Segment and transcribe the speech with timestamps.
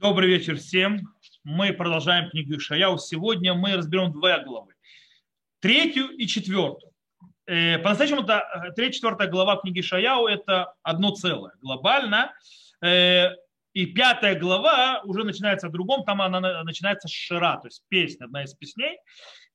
[0.00, 1.12] Добрый вечер всем.
[1.44, 2.96] Мы продолжаем книгу Ишаяу.
[2.96, 4.72] Сегодня мы разберем две главы.
[5.60, 6.94] Третью и четвертую.
[7.44, 12.32] Э, по-настоящему, э, третья и четвертая глава книги Ишаяу– это одно целое, глобально.
[12.82, 13.26] Э,
[13.74, 18.24] и пятая глава уже начинается о другом, там она начинается с Шира, то есть песня,
[18.24, 18.96] одна из песней.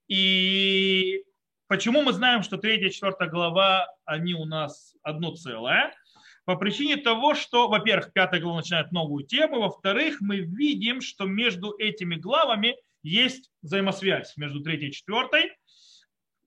[0.08, 1.24] И
[1.66, 5.92] почему мы знаем, что третья и четвертая глава, они у нас одно целое–
[6.46, 11.76] по причине того, что, во-первых, пятая глава начинает новую тему, во-вторых, мы видим, что между
[11.78, 15.52] этими главами есть взаимосвязь между третьей и четвертой.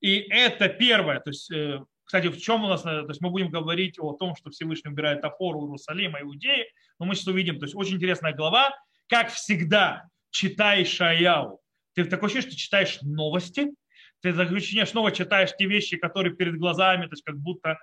[0.01, 3.31] И это первое, то есть, э, кстати, в чем у нас, э, то есть мы
[3.31, 6.67] будем говорить о том, что Всевышний убирает опору Иерусалима, Иудеи,
[7.01, 8.73] но мы сейчас увидим, то есть очень интересная глава,
[9.09, 11.61] как всегда, читай Шаяу.
[11.95, 13.73] Ты такое ощущение, что читаешь новости,
[14.21, 17.79] ты ощущение, снова читаешь те вещи, которые перед глазами, то есть как будто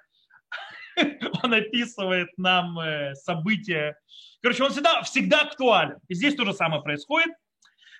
[1.43, 3.97] он описывает нам э, события.
[4.41, 5.97] Короче, он всегда, всегда актуален.
[6.07, 7.33] И здесь то же самое происходит.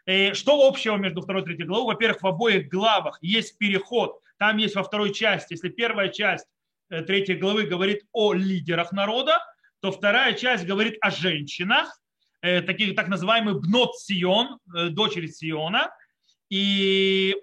[0.06, 1.94] И что общего между второй и третьей главой?
[1.94, 4.20] Во-первых, в обоих главах есть переход.
[4.38, 6.48] Там есть во второй части, если первая часть
[6.90, 9.40] э, третьей главы говорит о лидерах народа,
[9.82, 12.00] то вторая часть говорит о женщинах,
[12.42, 15.92] э, таких так называемый бнот Сион, дочери Сиона.
[16.50, 17.36] И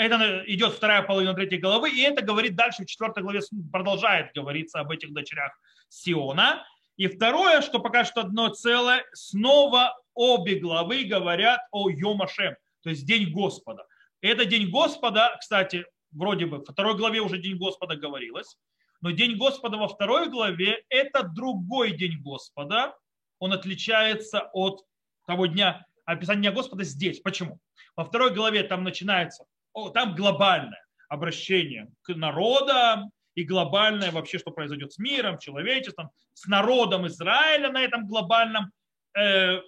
[0.00, 4.80] это идет вторая половина третьей главы, и это говорит дальше в четвертой главе, продолжает говориться
[4.80, 5.52] об этих дочерях
[5.90, 6.64] Сиона.
[6.96, 13.04] И второе, что пока что одно целое, снова обе главы говорят о Йомашем, то есть
[13.04, 13.86] День Господа.
[14.22, 18.56] Это День Господа, кстати, вроде бы, во второй главе уже День Господа говорилось,
[19.02, 22.96] но День Господа во второй главе– это другой День Господа.
[23.38, 24.82] Он отличается от
[25.26, 27.20] того дня, описания Господа здесь.
[27.20, 27.60] Почему?
[27.96, 29.44] Во второй главе там начинается
[29.88, 37.06] там глобальное обращение к народам и глобальное вообще, что произойдет с миром, человечеством, с народом
[37.06, 38.70] Израиля на этом глобальном
[39.18, 39.60] э,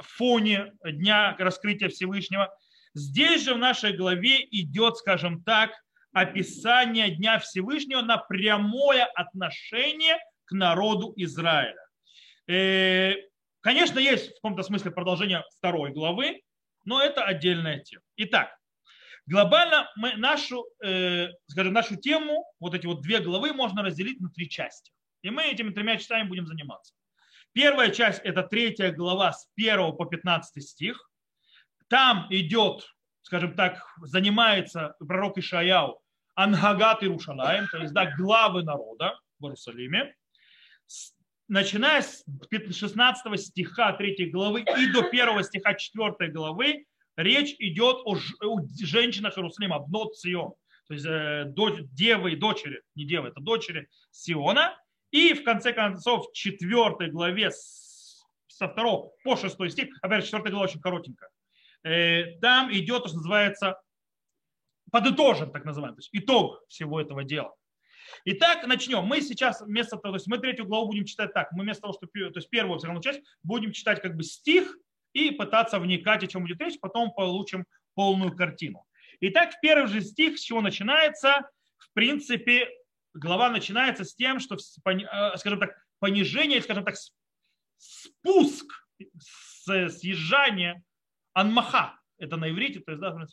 [0.00, 2.54] фоне дня раскрытия Всевышнего.
[2.94, 5.70] Здесь же в нашей главе идет, скажем так,
[6.12, 11.84] описание Дня Всевышнего на прямое отношение к народу Израиля.
[12.48, 13.14] Э,
[13.60, 16.40] конечно, есть в каком-то смысле продолжение второй главы,
[16.84, 18.02] но это отдельная тема.
[18.16, 18.56] Итак,
[19.26, 24.30] Глобально мы нашу, э, скажем, нашу тему, вот эти вот две главы можно разделить на
[24.30, 24.92] три части.
[25.22, 26.94] И мы этими тремя частями будем заниматься.
[27.52, 31.10] Первая часть– это третья глава с 1 по 15 стих.
[31.88, 32.86] Там идет,
[33.22, 36.00] скажем так, занимается пророк Ишаяу
[36.36, 40.14] Ангагат Иерушалаем, то есть да, главы народа в Иерусалиме.
[41.48, 42.24] Начиная с
[42.70, 46.84] 16 стиха 3 главы и до 1 стиха 4 главы
[47.16, 48.16] речь идет о,
[48.80, 50.54] женщинах Иерусалима, обнот Сион,
[50.86, 54.78] то есть э, дочь, девы и дочери, не девы, это дочери Сиона.
[55.10, 57.50] И в конце концов, в четвертой главе
[58.48, 61.30] со второго по шестой стих, опять же, четвертая глава очень коротенькая,
[61.84, 63.80] э, там идет то, что называется
[64.92, 67.54] подытожен, так называемый, то есть итог всего этого дела.
[68.24, 69.04] Итак, начнем.
[69.04, 71.50] Мы сейчас вместо того, то есть мы третью главу будем читать так.
[71.52, 74.76] Мы вместо того, что то есть первую все равно часть, будем читать как бы стих
[75.16, 78.84] и пытаться вникать, о чем будет речь, потом получим полную картину.
[79.20, 82.68] Итак, в первый же стих, с чего начинается, в принципе,
[83.14, 86.96] глава начинается с тем, что, э, скажем так, понижение, скажем так,
[87.78, 88.66] спуск,
[89.88, 90.82] съезжание,
[91.32, 93.26] анмаха, это на иврите, то есть, да,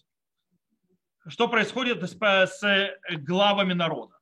[1.27, 4.17] что происходит с главами народа.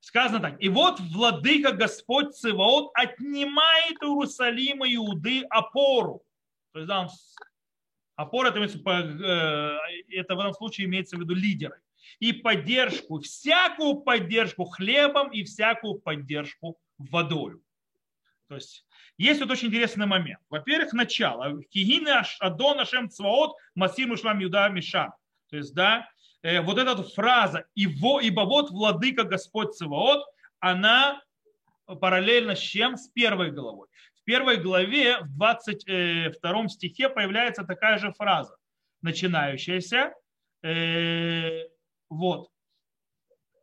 [0.00, 0.60] Сказано так.
[0.60, 6.24] И вот владыка Господь Циваот отнимает у Иерусалима Иуды опору
[6.72, 7.08] то есть, да,
[8.16, 9.78] опора, это, э,
[10.10, 11.80] это в этом случае имеется в виду лидеры.
[12.18, 17.62] И поддержку, всякую поддержку хлебом и всякую поддержку водою.
[18.48, 18.84] То есть
[19.16, 20.40] есть вот очень интересный момент.
[20.50, 21.62] Во-первых, начало.
[21.70, 25.14] Кигина Адон Ашем Цваот Масиму Шлам Юда Миша.
[25.48, 26.08] То есть, да,
[26.42, 30.24] э, вот эта фраза «Ибо, ибо вот владыка Господь Цваот»,
[30.60, 31.22] она
[32.00, 32.96] параллельно с чем?
[32.96, 33.88] С первой головой.
[34.22, 38.56] В первой главе, в 22 стихе появляется такая же фраза,
[39.00, 40.14] начинающаяся.
[40.62, 41.64] Э,
[42.08, 42.48] вот.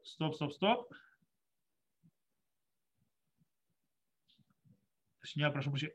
[0.04, 0.94] Стоп, стоп, стоп.
[5.22, 5.94] Точнее, прошу прощения.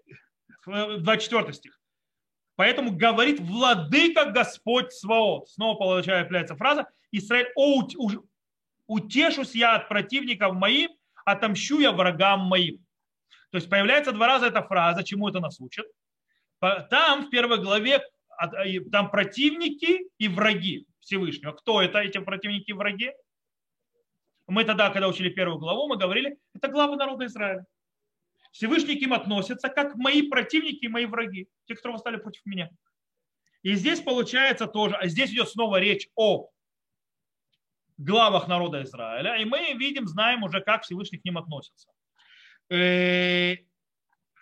[0.67, 1.79] 24 стих.
[2.57, 5.51] Поэтому говорит владыка Господь Сваот.
[5.51, 6.87] Снова появляется фраза.
[7.11, 7.87] Израиль, о,
[8.87, 10.91] утешусь я от противников моим,
[11.27, 12.84] отомщу я врагам моим.
[13.55, 15.87] То есть появляется два раза эта фраза, чему это нас учит.
[16.59, 18.03] Там в первой главе
[18.91, 21.53] там противники и враги Всевышнего.
[21.53, 23.13] Кто это, эти противники и враги?
[24.49, 27.65] Мы тогда, когда учили первую главу, мы говорили, это главы народа Израиля.
[28.51, 32.71] Всевышний к им относится как мои противники и мои враги, те, которые восстали против меня.
[33.63, 36.51] И здесь получается тоже, а здесь идет снова речь о
[37.99, 41.89] главах народа Израиля, и мы видим, знаем уже, как Всевышний к ним относится.
[42.71, 43.57] Э,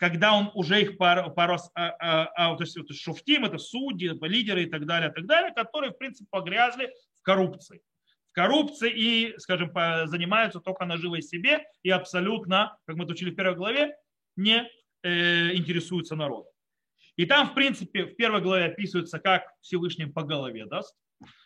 [0.02, 4.64] когда он уже их пару а, а, а, то есть это шуфтим, это судьи, лидеры
[4.64, 7.82] и так далее, так далее, которые, в принципе, погрязли в коррупции.
[8.30, 9.70] В коррупции и, скажем,
[10.06, 13.94] занимаются только наживой себе и абсолютно, как мы это учили в первой главе,
[14.34, 14.68] не
[15.04, 16.50] э, интересуются народом.
[17.16, 20.96] И там, в принципе, в первой главе описывается, как Всевышний по голове даст.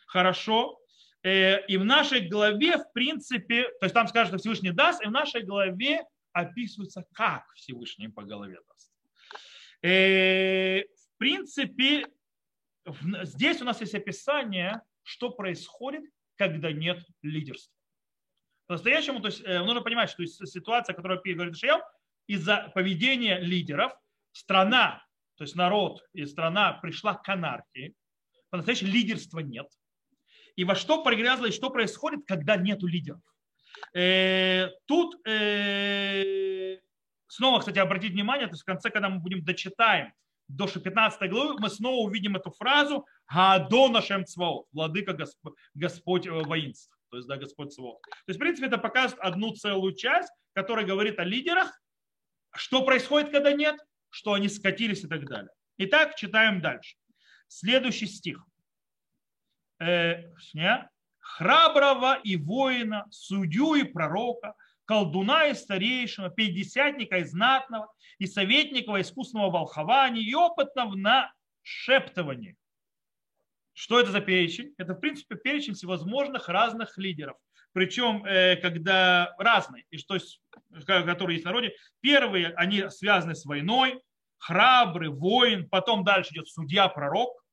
[0.07, 0.79] Хорошо.
[1.23, 5.09] Э, и в нашей главе, в принципе, то есть там скажут, что Всевышний даст, и
[5.09, 6.05] в нашей главе
[6.37, 8.93] описывается, как Всевышний по голове даст.
[9.83, 12.07] Э, в принципе,
[13.23, 16.05] здесь у нас есть описание, что происходит,
[16.37, 17.75] когда нет лидерства.
[18.67, 21.81] По-настоящему, то есть э, нужно понимать, что ситуация, которую говорит Шиял,
[22.27, 23.93] из-за поведения лидеров
[24.33, 25.03] страна,
[25.37, 27.95] то есть народ и страна пришла к анархии,
[28.51, 29.69] по-настоящему лидерства нет.
[30.57, 33.23] И во что прогрязло, и что происходит, когда нет лидеров.
[33.95, 36.79] Э, тут э,
[37.29, 40.13] снова, кстати, обратить внимание, то есть в конце, когда мы будем дочитаем
[40.49, 46.97] до 15 главы, мы снова увидим эту фразу «Гадо нашем цваот», «Владыка Господь, Господь воинств»,
[47.11, 48.01] то есть да, Господь цваот.
[48.03, 51.81] То есть, в принципе, это показывает одну целую часть, которая говорит о лидерах,
[52.55, 53.77] что происходит, когда нет,
[54.11, 55.51] что они скатились и так далее.
[55.79, 56.97] Итак, читаем дальше.
[57.49, 58.45] Следующий стих.
[59.79, 60.33] Э,
[61.27, 69.01] храброго и воина, судью и пророка, колдуна и старейшина, пятидесятника и знатного, и советника во
[69.01, 71.33] искусного волхования, и опытного на
[71.63, 72.57] шептывании.
[73.73, 74.73] Что это за перечень?
[74.79, 77.37] Это, в принципе, перечень всевозможных разных лидеров.
[77.73, 80.17] Причем, э, когда разные, и что,
[80.87, 81.75] которые есть в народе.
[82.01, 84.01] Первые, они связаны с войной,
[84.39, 87.46] храбрый, воин, потом дальше идет судья-пророк, Э,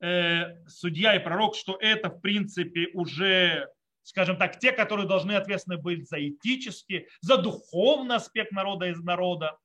[0.00, 3.68] судья и пророк, что это в принципе уже,
[4.02, 9.58] скажем так, те, которые должны ответственны быть за этический, за духовный аспект народа из народа.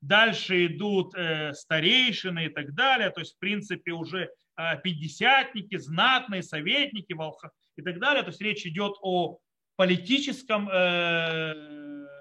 [0.00, 6.42] Дальше идут э, старейшины и так далее, то есть в принципе уже э, пятидесятники, знатные
[6.42, 8.22] советники волха и так далее.
[8.22, 9.38] То есть речь идет о
[9.76, 10.68] политическом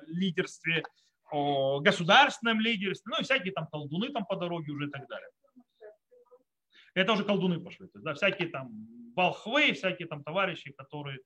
[0.08, 0.84] лидерстве,
[1.32, 5.30] о государственном лидерстве, ну и всякие там колдуны там по дороге уже и так далее
[6.96, 7.88] это уже колдуны пошли.
[7.88, 8.72] То есть, да, всякие там
[9.16, 11.20] волхвы, всякие там товарищи, которые,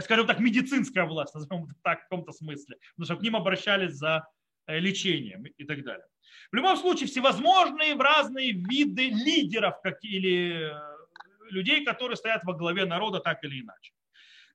[0.00, 4.26] скажем так, медицинская власть, назовем так в каком-то смысле, потому что к ним обращались за
[4.66, 6.06] э, лечением и так далее.
[6.50, 10.92] В любом случае, всевозможные разные виды лидеров как, или э,
[11.50, 13.92] людей, которые стоят во главе народа так или иначе.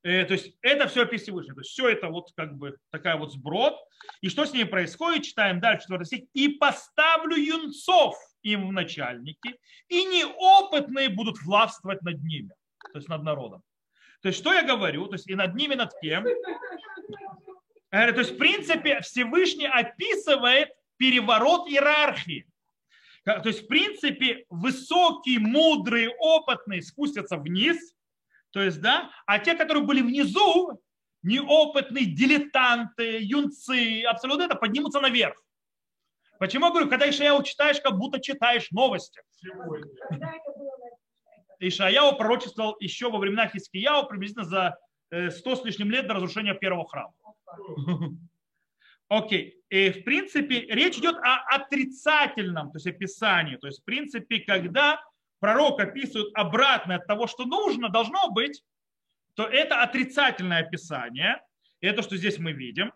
[0.04, 1.26] Э, то есть это все опись.
[1.26, 3.76] То есть все это вот как бы такая вот сброд.
[4.22, 5.24] И что с ними происходит?
[5.24, 6.24] Читаем дальше, 4 стих.
[6.34, 12.52] «И поставлю юнцов им в начальники, и неопытные будут властвовать над ними».
[12.92, 13.64] То есть над народом.
[14.22, 15.08] То есть что я говорю?
[15.08, 16.24] То есть и над ними, над кем?
[17.92, 22.48] То есть в принципе Всевышний описывает переворот иерархии.
[23.24, 27.94] То есть, в принципе, высокие, мудрые, опытные спустятся вниз,
[28.52, 30.82] то есть, да, а те, которые были внизу,
[31.24, 35.44] неопытные дилетанты, юнцы, абсолютно это, поднимутся наверх.
[36.40, 39.22] Почему я говорю, когда Ишаяу читаешь, как будто читаешь новости.
[41.60, 44.78] Ишаяу пророчествовал еще во времена Хискияу приблизительно за
[45.10, 47.14] 100 э, с лишним лет до разрушения первого храма.
[49.10, 49.50] Окей.
[49.50, 49.58] Okay.
[49.70, 53.56] И в принципе речь идет о отрицательном, то есть описании.
[53.58, 55.02] То есть в принципе, когда
[55.40, 58.64] пророк описывает обратно от того, что нужно, должно быть,
[59.36, 61.42] то это отрицательное описание.
[61.80, 62.92] Это, что здесь мы видим.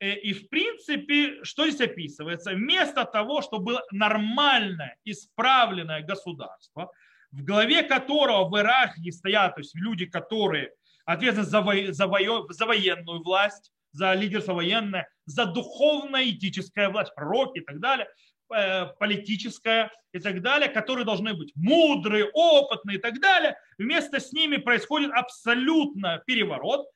[0.00, 2.52] Э, и в принципе, что здесь описывается?
[2.52, 6.90] Вместо того, чтобы было нормальное, исправленное государство,
[7.32, 10.72] в главе которого в иерархии стоят то есть люди, которые
[11.04, 17.58] ответственны за, во, за, во, за военную власть, за лидерство военное, за духовно-этическая власть, пророки
[17.58, 18.08] и так далее,
[18.48, 23.56] Э, политическая и так далее, которые должны быть мудрые, опытные и так далее.
[23.76, 26.86] Вместо с ними происходит абсолютно переворот.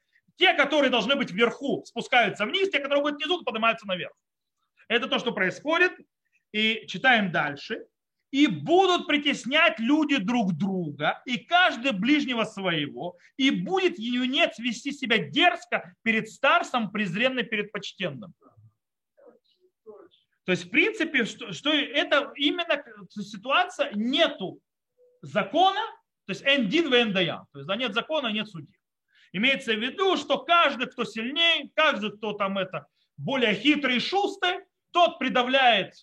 [0.41, 4.15] Те, которые должны быть вверху, спускаются вниз, те, которые будут внизу, поднимаются наверх.
[4.89, 5.93] Это то, что происходит.
[6.53, 7.85] И читаем дальше.
[8.31, 15.19] И будут притеснять люди друг друга, и каждый ближнего своего, и будет юнец вести себя
[15.19, 18.33] дерзко перед старцем, презренно перед почтенным.
[20.45, 24.59] То есть, в принципе, что, что это именно ситуация, нету
[25.21, 25.81] закона,
[26.25, 28.80] то есть эндин в то есть да, нет закона, нет судьи.
[29.33, 34.61] Имеется в виду, что каждый, кто сильнее, каждый, кто там это более хитрый и шустрый,
[34.91, 35.95] тот придавляет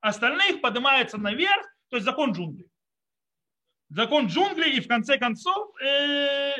[0.00, 2.68] остальных, поднимается наверх, то есть закон джунглей.
[3.88, 5.86] Закон джунглей, и в конце концов э,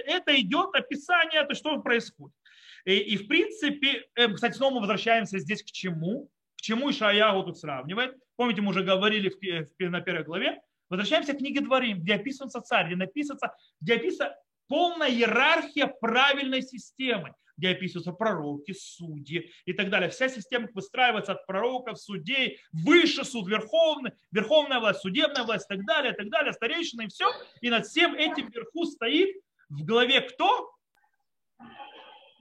[0.07, 2.37] это идет описание, то, что происходит.
[2.85, 6.31] И, и в принципе, э, кстати, снова мы возвращаемся здесь к чему?
[6.57, 8.14] К чему Ишаяху тут сравнивает?
[8.37, 10.61] Помните, мы уже говорили в, в, на первой главе.
[10.88, 13.38] Возвращаемся к книге Дворим, где описывается царь, где написано,
[13.81, 14.37] где описана
[14.68, 20.11] полная иерархия правильной системы где описываются пророки, судьи и так далее.
[20.11, 25.87] Вся система выстраивается от пророков, судей, выше суд, верховный, верховная власть, судебная власть и так
[25.87, 27.30] далее, и так далее, старейшина и все.
[27.61, 29.37] И над всем этим вверху стоит
[29.68, 30.73] в главе кто?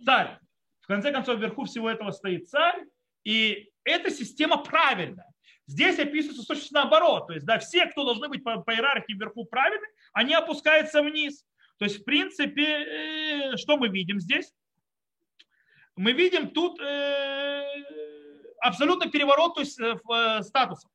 [0.03, 0.39] Царь.
[0.81, 2.83] В конце концов, вверху всего этого стоит царь,
[3.23, 5.27] и эта система правильная.
[5.65, 7.27] Здесь описывается точно наоборот.
[7.27, 11.45] То есть, да, все, кто должны быть по, по иерархии вверху правильны, они опускаются вниз.
[11.77, 14.53] То есть, в принципе, э, что мы видим здесь?
[15.95, 17.65] мы видим тут э,
[18.61, 20.87] абсолютно переворот то есть, э, статуса.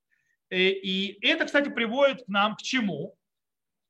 [0.50, 3.14] И это, кстати, приводит к нам к чему?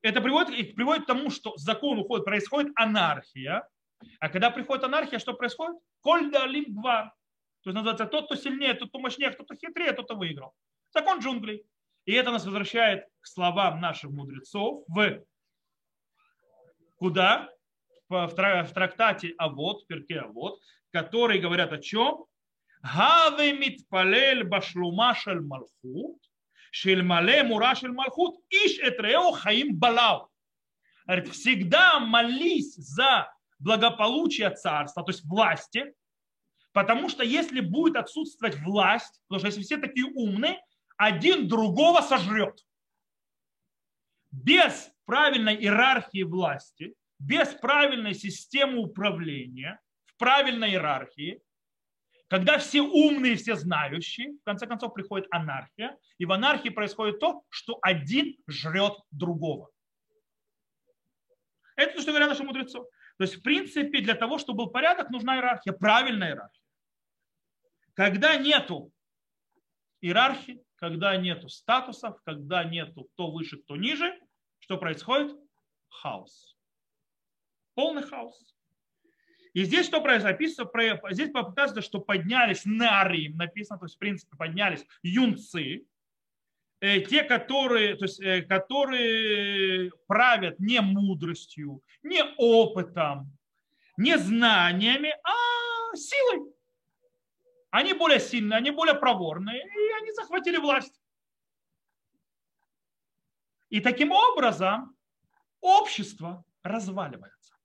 [0.01, 3.67] Это приводит, приводит к тому, что закон уходит, происходит анархия.
[4.19, 5.77] А когда приходит анархия, что происходит?
[6.01, 7.13] Коль далим два.
[7.63, 10.53] То есть называется тот, кто сильнее, тот, кто мощнее, кто-то хитрее, тот, кто выиграл.
[10.93, 11.63] Закон джунглей.
[12.05, 15.23] И это нас возвращает к словам наших мудрецов в
[16.99, 17.49] куда?
[18.09, 20.59] В трактате Авод, перке Авод,
[20.91, 22.25] которые говорят о чем?
[22.81, 26.17] Гаве митпалель башлума шель малхут,
[26.71, 30.29] шель мале мура шель малхут, иш этрео хаим балау.
[31.05, 35.93] Говорит, всегда молись за благополучие царства, то есть власти,
[36.71, 40.61] потому что если будет отсутствовать власть, потому что если все такие умные,
[40.97, 42.57] один другого сожрет.
[44.31, 49.79] Без правильной иерархии власти, без правильной системы управления,
[50.19, 51.41] правильной иерархии,
[52.27, 57.41] когда все умные, все знающие, в конце концов приходит анархия, и в анархии происходит то,
[57.49, 59.71] что один жрет другого.
[61.75, 62.77] Это то, что говорят наши мудрецы.
[62.77, 66.63] То есть, в принципе, для того, чтобы был порядок, нужна иерархия, правильная иерархия.
[67.95, 68.91] Когда нету
[70.01, 74.15] иерархии, когда нету статусов, когда нету кто выше, кто ниже,
[74.59, 75.35] что происходит?
[75.89, 76.55] Хаос.
[77.73, 78.55] Полный хаос.
[79.53, 80.69] И здесь что описано?
[81.11, 85.85] Здесь показано, что поднялись на Рим, написано, то есть, в принципе, поднялись юнцы,
[86.81, 93.35] э, те, которые, то есть, э, которые правят не мудростью, не опытом,
[93.97, 96.53] не знаниями, а силой.
[97.71, 100.99] Они более сильные, они более проворные, и они захватили власть.
[103.69, 104.95] И таким образом
[105.61, 107.55] общество разваливается.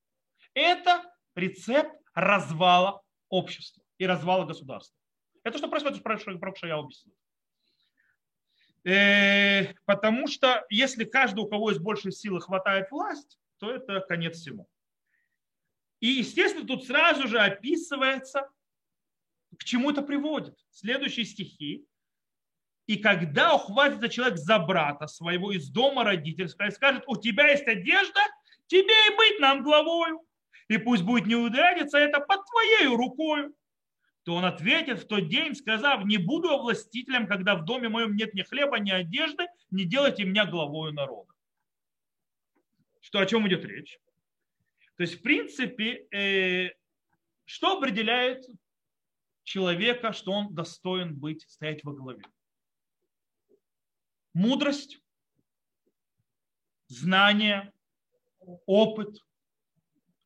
[0.53, 1.03] Это
[1.35, 4.97] рецепт развала общества и развала государства.
[5.43, 7.15] Это что происходит, про что я объяснил.
[8.85, 14.37] Э, потому что если каждый, у кого есть больше силы, хватает власть, то это конец
[14.37, 14.69] всему.
[16.01, 18.51] И, естественно, тут сразу же описывается,
[19.59, 20.59] к чему это приводит.
[20.71, 21.87] Следующие стихи.
[22.87, 27.67] И когда ухватится человек за брата своего из дома родительского и скажет, у тебя есть
[27.67, 28.21] одежда,
[28.67, 30.21] тебе и быть нам главою
[30.69, 33.51] и пусть будет не это под твоей рукой,
[34.25, 38.35] то он ответит в тот день, сказав, не буду властителем, когда в доме моем нет
[38.35, 41.31] ни хлеба, ни одежды, не делайте меня главою народа.
[43.01, 43.99] Что, о чем идет речь?
[44.97, 46.71] То есть, в принципе, э,
[47.45, 48.47] что определяет
[49.43, 52.23] человека, что он достоин быть, стоять во главе?
[54.35, 55.01] Мудрость,
[56.89, 57.73] знание,
[58.67, 59.17] опыт,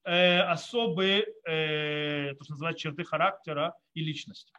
[0.09, 4.51] Э, особые, э, то, что называется, черты характера и личности.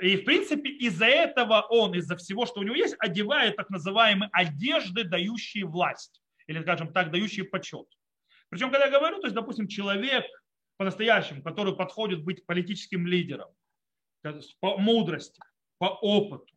[0.00, 4.30] И, в принципе, из-за этого он, из-за всего, что у него есть, одевает так называемые
[4.32, 6.20] одежды, дающие власть.
[6.48, 7.86] Или, скажем так, дающие почет.
[8.48, 10.24] Причем, когда я говорю, то есть, допустим, человек
[10.76, 13.54] по-настоящему, который подходит быть политическим лидером,
[14.58, 15.40] по мудрости,
[15.80, 16.54] по опыту,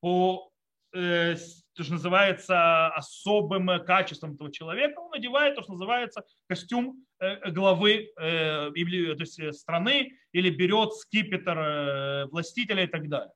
[0.00, 0.50] по
[0.94, 1.36] э,
[1.74, 8.10] то, что называется особым качеством этого человека, он надевает то, что называется костюм э, главы
[8.18, 13.32] э, то есть страны или берет скипетр э, властителя и так далее.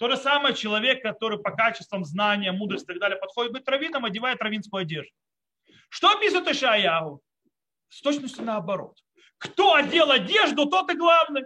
[0.00, 4.04] То же самое человек, который по качествам знания, мудрости и так далее подходит быть раввином,
[4.04, 5.12] одевает раввинскую одежду.
[5.88, 7.22] Что описывает Ишаяху?
[7.90, 8.98] С точностью наоборот.
[9.38, 11.44] Кто одел одежду, тот и главный.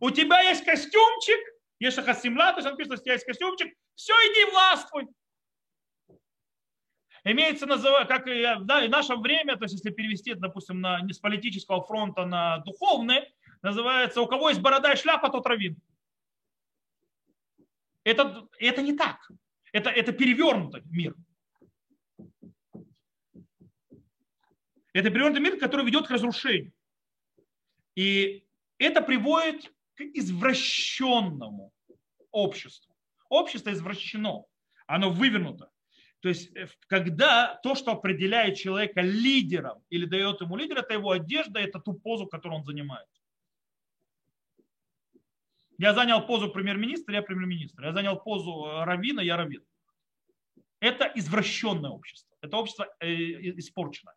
[0.00, 1.53] У тебя есть костюмчик,
[1.84, 5.08] есть хасимла, то есть пишет, что у тебя есть костюмчик, все, иди властвуй.
[7.24, 7.66] Имеется,
[8.06, 11.82] как и, да, и наше время, то есть если перевести допустим, на, не с политического
[11.82, 15.76] фронта на духовное, называется, у кого есть борода и шляпа, тот равин.
[18.04, 19.30] Это, это не так.
[19.72, 21.14] Это, это перевернутый мир.
[24.92, 26.72] Это перевернутый мир, который ведет к разрушению.
[27.96, 28.46] И
[28.78, 31.72] это приводит к извращенному
[32.34, 32.94] обществу.
[33.28, 34.44] Общество извращено,
[34.86, 35.70] оно вывернуто.
[36.20, 41.10] То есть, э, когда то, что определяет человека лидером или дает ему лидер, это его
[41.10, 43.08] одежда, это ту позу, которую он занимает.
[45.78, 47.84] Я занял позу премьер-министра, я премьер-министр.
[47.84, 49.64] Я занял позу э, равина, я равин.
[50.80, 52.36] Это извращенное общество.
[52.40, 53.06] Это общество э,
[53.58, 54.14] испорченное.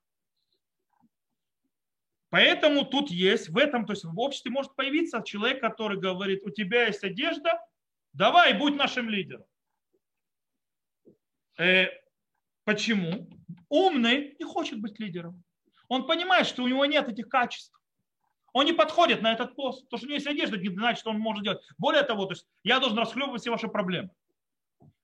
[2.30, 6.50] Поэтому тут есть, в этом, то есть в обществе может появиться человек, который говорит, у
[6.50, 7.60] тебя есть одежда,
[8.18, 9.46] давай, будь нашим лидером.
[11.58, 11.88] Э,
[12.66, 13.30] почему?
[13.70, 15.44] Умный не хочет быть лидером.
[15.88, 17.74] Он понимает, что у него нет этих качеств.
[18.54, 19.88] Он не подходит на этот пост.
[19.90, 21.60] То, что у него есть одежда, не значит, что он может делать.
[21.78, 24.10] Более того, то есть я должен расхлебывать все ваши проблемы.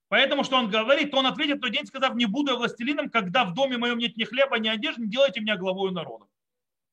[0.08, 3.46] Поэтому, что он говорит, он ответит в тот день, сказав, не буду я властелином, когда
[3.46, 6.26] в доме моем нет ни хлеба, ни одежды, не делайте меня главой народа.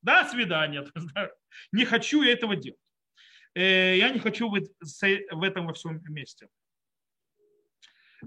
[0.01, 0.85] До свидания.
[1.71, 2.79] Не хочу я этого делать.
[3.53, 6.47] Э, я не хочу быть в этом во всем месте.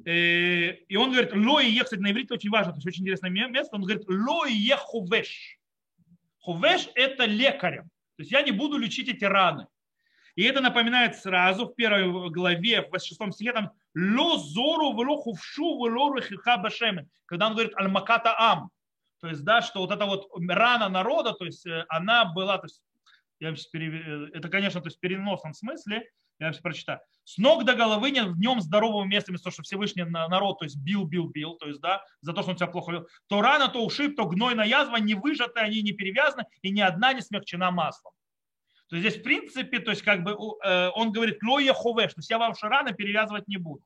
[0.05, 3.31] Э, и он говорит, ло и кстати, на иврите очень важно, то есть очень интересное
[3.31, 5.59] место, он говорит, ло и е хувеш.
[6.41, 7.85] Хувеш– это лекарем.
[8.17, 9.67] То есть я не буду лечить эти раны.
[10.35, 15.77] И это напоминает сразу в первой главе, в шестом стихе, там, ло зору вло хувшу
[15.77, 16.11] вло
[16.59, 18.71] башеме, когда он говорит аль-маката ам.
[19.21, 22.67] То есть, да, что вот эта вот рана народа, то есть э, она была, то
[22.67, 22.83] есть,
[23.45, 23.95] я перев...
[23.95, 26.09] Э, это, конечно, то есть в переносном смысле,
[26.39, 27.01] я сейчас прочитаю.
[27.25, 30.65] С ног до головы нет в нем здорового места, вместо того, что Всевышний народ, то
[30.65, 33.09] есть бил, бил, бил, то есть, да, за то, что он себя плохо вел.
[33.29, 37.13] То рана, то ушиб, то гнойная язва, не выжаты, они не перевязаны, и ни одна
[37.13, 38.13] не смягчена маслом.
[38.89, 42.19] То есть здесь, в принципе, то есть, как бы, э, он говорит, лоя хувеш, то
[42.19, 43.85] есть я ваши раны перевязывать не буду.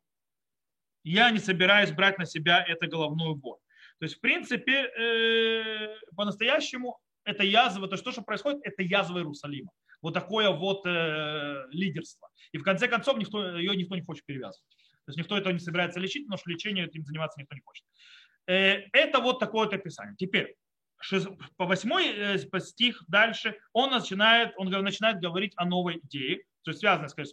[1.04, 3.58] Я не собираюсь брать на себя эту головную боль.
[3.98, 9.18] То есть, в принципе, э, по-настоящему это язва, то есть то, что происходит, это язва
[9.18, 9.70] Иерусалима.
[10.00, 12.28] Вот такое вот э, лидерство.
[12.52, 14.64] И в конце концов никто, ее никто не хочет перевязывать.
[15.04, 17.84] То есть никто этого не собирается лечить, потому что лечением этим заниматься никто не хочет.
[18.46, 20.14] Э, это вот такое вот описание.
[20.16, 20.56] Теперь,
[21.56, 27.08] по восьмой стих дальше он начинает, он начинает говорить о новой идее, то есть связанной,
[27.08, 27.32] скажем,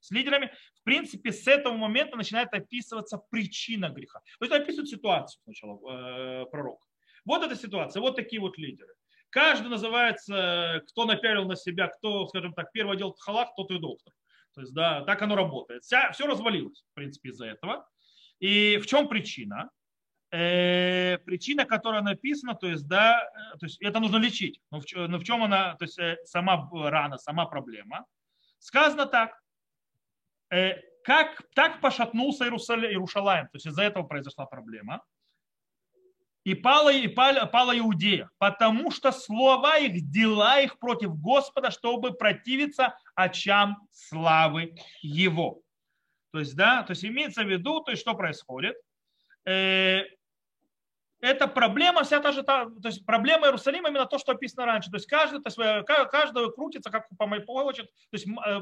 [0.00, 0.52] с лидерами.
[0.80, 4.20] В принципе, с этого момента начинает описываться причина греха.
[4.38, 6.80] То есть описывает ситуацию сначала э, пророк.
[7.24, 8.94] Вот эта ситуация, вот такие вот лидеры.
[9.30, 14.12] Каждый называется, кто напялил на себя, кто, скажем так, первый отдел халат, тот и доктор.
[14.54, 15.82] То есть, да, так оно работает.
[15.82, 17.86] Вся, все развалилось, в принципе, из-за этого.
[18.40, 19.70] И в чем причина?
[20.30, 24.60] Э, причина, которая написана, то есть, да, э, то есть это нужно лечить.
[24.70, 28.04] Но в, но в чем она, то есть э, сама рана, сама проблема?
[28.58, 29.40] Сказано так,
[30.50, 35.02] э, как так пошатнулся Иерусалим, то есть из-за этого произошла проблема.
[36.48, 42.14] И пала, и пала, пала Иудея, потому что слова их, дела их против Господа, чтобы
[42.14, 45.60] противиться очам славы Его.
[46.32, 48.76] То есть, да, то есть имеется в виду, то есть что происходит.
[49.44, 50.04] Э,
[51.20, 54.90] это проблема вся та же, та, то есть проблема Иерусалима именно то, что описано раньше.
[54.90, 57.90] То есть каждый, то есть, каждый крутится, как по моей хочет.
[58.10, 58.60] То есть э,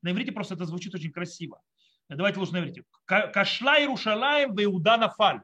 [0.00, 1.60] на иврите просто это звучит очень красиво.
[2.08, 2.84] Давайте лучше на иврите.
[3.04, 5.42] Кашла Иерушалаем в Иуда нафаль.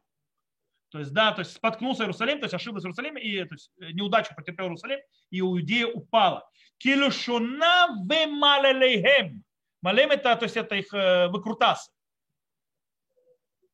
[0.93, 3.93] То есть, да, то есть споткнулся Иерусалим, то есть ошиблась Иерусалим, и то есть, э,
[3.93, 5.01] неудачу потерпел Иерусалим,
[5.31, 6.47] и Иудея упала.
[6.77, 9.43] Килушуна в малелейхем.
[9.81, 11.91] Малем это, то есть это их э, выкрутасы.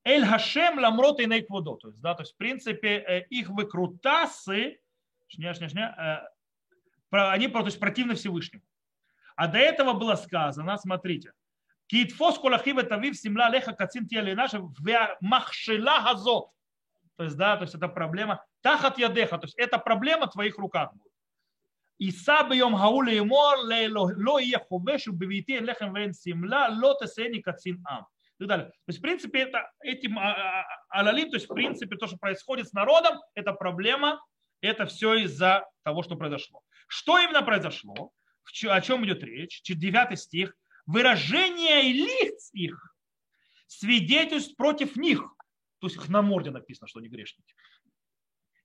[0.04, 1.76] Эль Хашем ламрот и нейкводо.
[1.76, 4.78] То есть, да, то есть, в принципе, э, их выкрутасы,
[5.26, 6.30] шня, шня, шня,
[7.10, 8.62] они то есть, противны Всевышнему.
[9.34, 11.32] А до этого было сказано, смотрите,
[11.88, 14.62] Китфос колахив это вив симла леха кацин тиале наша
[15.20, 16.52] махшила газот.
[17.18, 18.44] То есть, да, то есть это проблема.
[18.62, 21.12] Тахат ядеха, то есть это проблема в твоих руках будет.
[21.98, 28.06] И сабьем хаули емор ло ие хувешу бивити лехем вен симла ло тесени кацин ам
[28.38, 28.66] и так далее.
[28.68, 32.06] То есть, в принципе, это, этим а, а, а, алалим, то есть, в принципе, то,
[32.06, 34.24] что происходит с народом, это проблема,
[34.60, 36.62] это все из-за того, что произошло.
[36.86, 38.12] Что именно произошло?
[38.68, 39.60] О чем идет речь?
[39.64, 40.54] 9 стих.
[40.86, 42.94] Выражение лиц их
[43.66, 45.20] свидетельств против них.
[45.78, 47.54] То есть их на морде написано, что они грешники.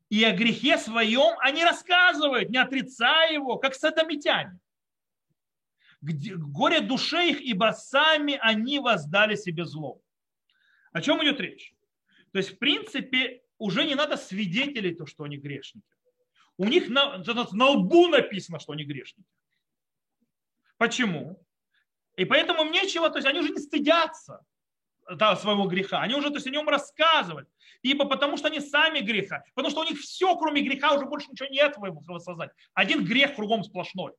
[0.09, 4.59] И о грехе своем они рассказывают, не отрицая его, как садомитяне
[6.03, 10.01] горе душе их, ибо сами они воздали себе зло.
[10.91, 11.73] О чем идет речь?
[12.31, 15.85] То есть, в принципе, уже не надо свидетелей то, что они грешники.
[16.57, 19.27] У них на, на лбу написано, что они грешники.
[20.77, 21.43] Почему?
[22.15, 24.45] И поэтому нечего, то есть они уже не стыдятся
[25.09, 26.01] да, своего греха.
[26.01, 27.49] Они уже то есть, о нем рассказывают.
[27.81, 29.43] Ибо потому что они сами греха.
[29.55, 32.51] Потому что у них все, кроме греха, уже больше ничего нет в создать.
[32.73, 34.13] Один грех кругом сплошной.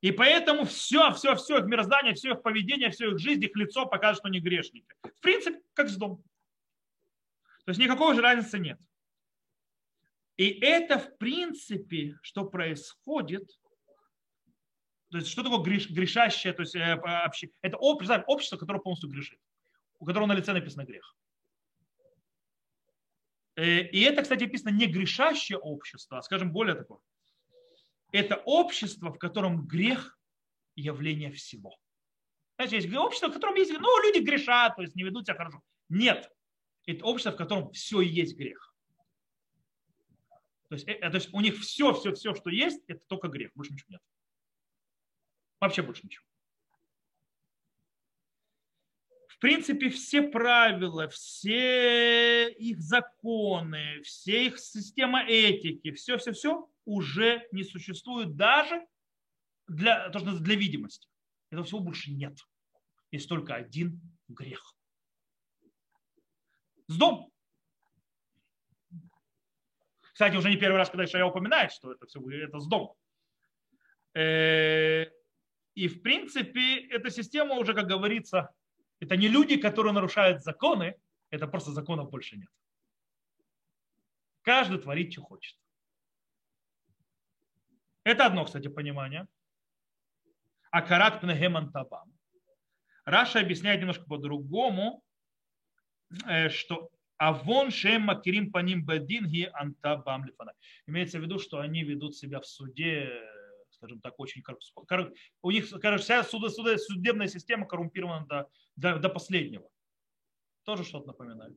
[0.00, 3.86] И поэтому все, все, все их мироздание, все их поведение, все их жизнь, их лицо
[3.86, 4.86] покажет, что они грешники.
[5.02, 6.22] В принципе, как с домом.
[7.64, 8.78] То есть никакой же разницы нет.
[10.36, 13.50] И это, в принципе, что происходит,
[15.10, 19.38] то есть что такое греш, грешащее, то есть э, обще, это общество, которое полностью грешит,
[19.98, 21.14] у которого на лице написано грех.
[23.56, 26.98] Э, и это, кстати, написано не грешащее общество, а, скажем, более такое.
[28.12, 30.18] Это общество, в котором грех–
[30.76, 31.76] явление всего.
[32.56, 35.62] Знаете, есть общество, в котором есть, ну, люди грешат, то есть не ведут себя хорошо.
[35.88, 36.30] Нет.
[36.86, 38.74] Это общество, в котором все есть грех.
[40.68, 43.50] То есть, э, то есть у них все, все, все, что есть, это только грех,
[43.54, 44.02] больше ничего нет.
[45.60, 46.24] Вообще больше ничего.
[49.28, 58.34] В принципе, все правила, все их законы, все их система этики, все-все-все уже не существует
[58.34, 58.86] даже
[59.68, 61.06] для, для видимости.
[61.50, 62.38] Этого всего больше нет.
[63.10, 64.74] Есть только один грех.
[66.88, 67.30] С дом.
[70.00, 72.94] Кстати, уже не первый раз, когда Ишая упоминает, что это все это с дом.
[74.14, 75.04] Э,
[75.76, 78.50] и в принципе, эта система уже, как говорится,
[78.98, 80.96] это не люди, которые нарушают законы,
[81.28, 82.48] это просто законов больше нет.
[84.40, 85.58] Каждый творит, что хочет.
[88.04, 89.28] Это одно, кстати, понимание.
[90.70, 92.10] А карат пнегеман табам.
[93.04, 95.04] Раша объясняет немножко по-другому,
[96.26, 100.52] э, что а вон шем макирим по ним бадинги анта бам лифана.
[100.86, 103.10] Имеется в виду, что они ведут себя в суде,
[103.86, 104.42] скажем так, очень
[105.42, 109.68] у них, короче, вся судебная система коррумпирована до, до, до последнего.
[110.64, 111.56] Тоже что-то напоминает.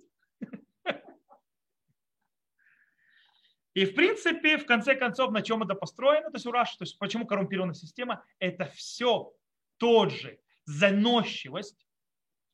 [3.74, 6.84] И в принципе, в конце концов, на чем это построено, то есть у Раши, то
[6.84, 9.32] есть почему коррумпированная система, это все
[9.78, 11.88] тот же заносчивость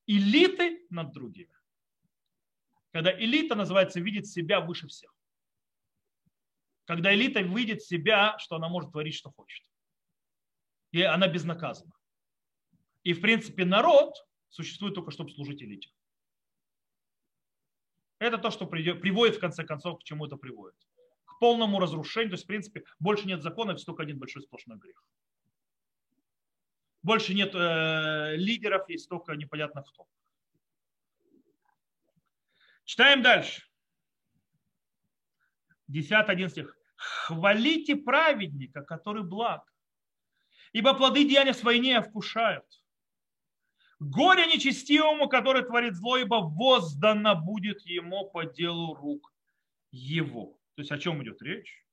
[0.05, 1.55] элиты над другими
[2.95, 5.13] когда элита, называется, видит себя выше всех.
[6.85, 9.65] Когда элита видит себя, что она может творить, что хочет.
[10.91, 11.91] И она безнаказана.
[13.03, 14.15] И, в принципе, народ
[14.49, 15.91] существует только, чтобы служить элите.
[18.19, 20.77] Это то, что приводит, в конце концов, к чему это приводит.
[21.25, 22.29] К полному разрушению.
[22.29, 25.03] То есть, в принципе, больше нет закона, есть только один большой сплошной грех.
[27.01, 30.07] Больше нет э, лидеров, есть только непонятно кто.
[32.85, 33.63] Читаем дальше.
[35.91, 36.77] 10-11 стих.
[36.95, 39.71] Хвалите праведника, который благ,
[40.71, 42.65] ибо плоды деяния свои не вкушают.
[43.99, 49.33] Горе нечестивому, который творит зло, ибо воздано будет ему по делу рук
[49.91, 50.59] его.
[50.75, 51.85] То есть о чем идет речь?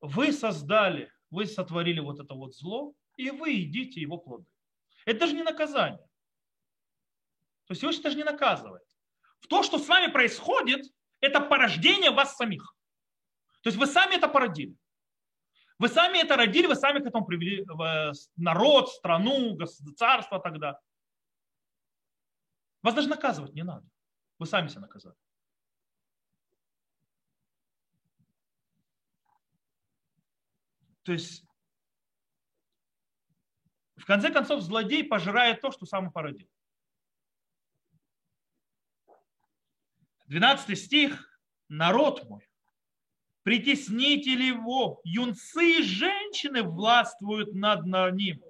[0.00, 4.46] Вы создали, вы сотворили вот это вот зло, и вы едите его плоды.
[5.04, 6.06] Это даже не наказание.
[7.66, 8.82] То есть Всевышний даже не наказывает.
[9.38, 10.86] В то, что с вами происходит,
[11.20, 12.74] это порождение вас самих.
[13.62, 14.76] То есть вы сами это породили.
[15.78, 17.64] Вы сами это родили, вы сами к этому привели
[18.36, 19.58] народ, страну,
[19.96, 20.78] царство тогда.
[22.82, 23.86] Вас даже наказывать не надо.
[24.38, 25.16] Вы сами себя наказали.
[31.02, 31.44] То есть,
[33.96, 36.48] в конце концов, злодей пожирает то, что сам породил.
[40.30, 41.26] 12 стих.
[41.68, 42.48] Народ мой,
[43.42, 48.42] притесните ли его, юнцы и женщины властвуют над ним.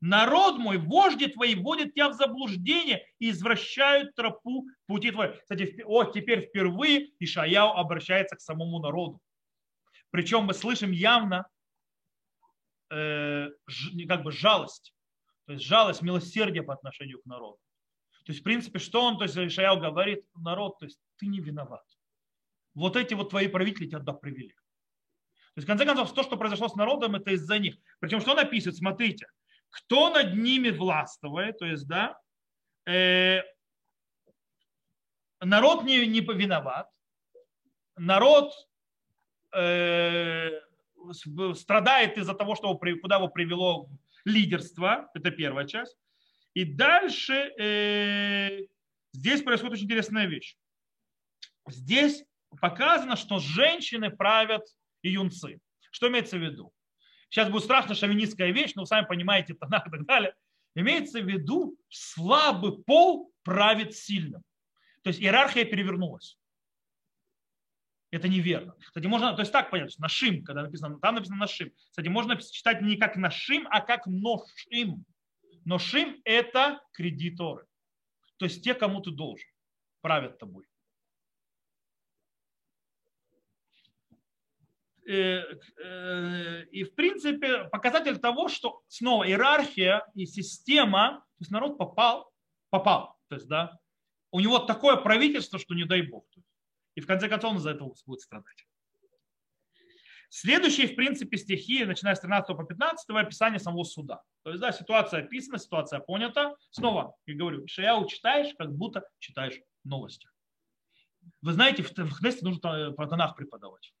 [0.00, 5.32] Народ мой, вожди твои вводят тебя в заблуждение и извращают тропу пути твои.
[5.40, 9.20] Кстати, о, теперь впервые Ишаяу обращается к самому народу.
[10.10, 11.48] Причем мы слышим явно
[12.90, 13.48] э,
[14.08, 14.94] как бы жалость,
[15.46, 17.58] то есть жалость, милосердие по отношению к народу.
[18.30, 21.40] То есть, в принципе, что он, то есть, Ишаял говорит, народ, то есть, ты не
[21.40, 21.84] виноват.
[22.74, 24.50] Вот эти вот твои правители тебя туда привели.
[24.52, 27.74] То есть, в конце концов, то, что произошло с народом, это из-за них.
[27.98, 29.26] Причем, что написано, смотрите,
[29.68, 32.20] кто над ними властвует, то есть, да,
[32.86, 33.40] э,
[35.40, 36.88] народ не, не виноват,
[37.96, 38.52] народ
[39.56, 40.50] э,
[41.54, 43.88] страдает из-за того, что его, куда его привело
[44.24, 45.96] лидерство, это первая часть.
[46.60, 48.66] И дальше э,
[49.14, 50.58] здесь происходит очень интересная вещь.
[51.66, 52.22] Здесь
[52.60, 54.66] показано, что женщины правят
[55.00, 55.58] и юнцы.
[55.90, 56.70] Что имеется в виду?
[57.30, 60.34] сейчас будет страшно шовинистская вещь, но вы сами понимаете, Танах и так далее.
[60.74, 64.42] Имеется в виду, слабый пол правит сильным.
[65.02, 66.36] То есть иерархия перевернулась.
[68.10, 68.74] Это неверно.
[68.80, 71.70] Кстати, можно, то есть так понять, нашим, когда написано, там написано нашим.
[71.88, 75.06] Кстати, можно читать не как нашим, а как ношим.
[75.64, 77.66] Ношим– это кредиторы.
[78.38, 79.48] То есть те, кому ты должен,
[80.00, 80.66] правят тобой.
[85.06, 85.42] Э,
[85.82, 92.32] э, и в принципе показатель того, что снова иерархия и система, то есть народ попал,
[92.70, 93.78] попал, то есть да,
[94.30, 96.24] у него такое правительство, что не дай бог.
[96.94, 98.66] И в конце концов он из-за этого будет страдать.
[100.28, 104.22] Следующие, в принципе, стихи, начиная с 13 по 15, описание самого суда.
[104.42, 106.54] То есть, да, ситуация описана, ситуация понята.
[106.70, 110.28] Снова, я говорю, Шаяу читаешь, как будто читаешь новости.
[111.42, 113.92] Вы знаете, в Кнессе нужно э, по тонах преподавать.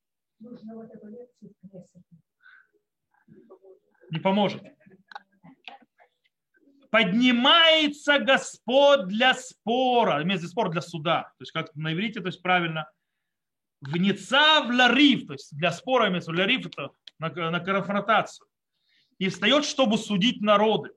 [4.10, 4.62] Не поможет.
[6.90, 11.32] Поднимается Господь для спора, имеется спор для суда.
[11.38, 12.90] То есть как на иврите, то есть правильно–
[13.80, 18.46] вница в лариф, то есть для спора имеется лариф это на, на конфронтацию,
[19.20, 20.90] и встает, чтобы судить народы.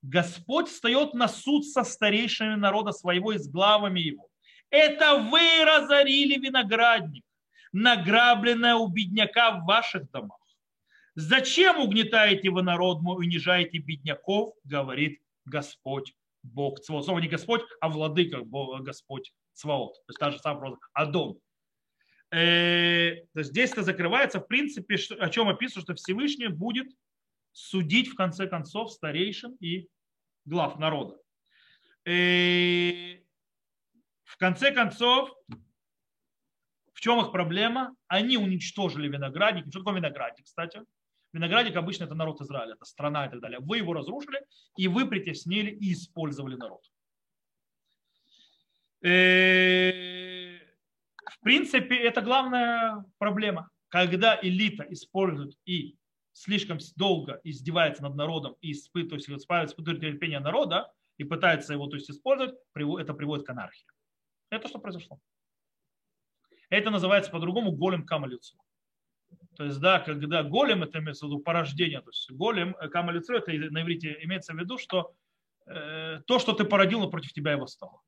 [0.00, 4.28] Господь встает на суд со старейшими народа своего и с главами его.
[4.70, 7.24] Это вы разорили виноградник,
[7.72, 10.38] награбленное у бедняка в ваших домах.
[11.14, 17.04] Зачем угнетаете вы народ мой, унижаете бедняков, говорит Господь Бог Цваот.
[17.04, 19.94] Слово не Господь, а владыка Господь Цваот.
[19.94, 21.38] То есть та же самая фраза Адон.
[22.30, 26.86] Э, то есть здесь это закрывается, в принципе, о чем описано, что Всевышний будет
[27.52, 29.88] судить в конце концов старейшин и
[30.44, 31.18] глав народа.
[32.04, 33.24] И э,
[34.24, 35.30] в конце концов,
[36.92, 37.94] в чем их проблема?
[38.08, 39.66] Они уничтожили виноградник.
[39.68, 40.82] Что такое виноградник, кстати?
[41.32, 43.60] Виноградник обычно это народ Израиля, это страна и так далее.
[43.60, 44.44] Вы его разрушили,
[44.76, 46.82] и вы притеснили и использовали народ.
[49.02, 50.32] И э,
[51.26, 53.70] в принципе, это главная проблема.
[53.88, 55.96] Когда элита использует и
[56.32, 62.10] слишком долго издевается над народом и испытывает, испытывает терпение народа и пытается его то есть,
[62.10, 63.86] использовать, это приводит к анархии.
[64.50, 65.20] Это что произошло.
[66.70, 68.56] Это называется по-другому голем кама лицо.
[69.56, 73.12] То есть, да, когда голем, это имеется в виду порождение, то есть голем, э, кама
[73.12, 75.14] лицо, это на иврите имеется в виду, что
[75.66, 78.00] э, то, что ты породил, против тебя и восстало.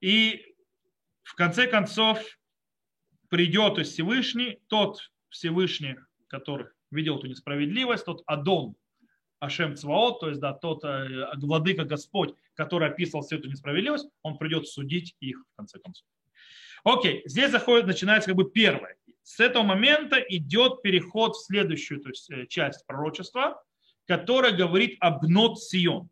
[0.00, 0.56] И
[1.22, 2.22] в конце концов
[3.28, 4.98] придет Всевышний, тот
[5.34, 5.96] Всевышний,
[6.28, 8.76] который видел эту несправедливость, тот Адон,
[9.40, 14.38] Ашем Цваот, то есть да, тот э, владыка Господь, который описывал всю эту несправедливость, он
[14.38, 16.06] придет судить их в конце концов.
[16.84, 18.96] Окей, здесь заходит, начинается как бы первое.
[19.22, 23.62] С этого момента идет переход в следующую то есть, э, часть пророчества,
[24.06, 26.10] которая говорит об Нот Сион.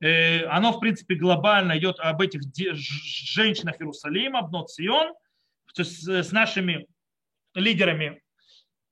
[0.00, 5.14] Э, оно, в принципе, глобально идет об этих женщинах Иерусалима, Бнот Сион,
[5.74, 6.86] то есть с нашими
[7.54, 8.23] лидерами э,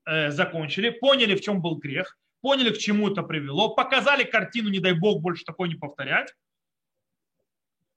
[0.05, 4.93] закончили, поняли, в чем был грех, поняли, к чему это привело, показали картину, не дай
[4.93, 6.33] бог больше такой не повторять,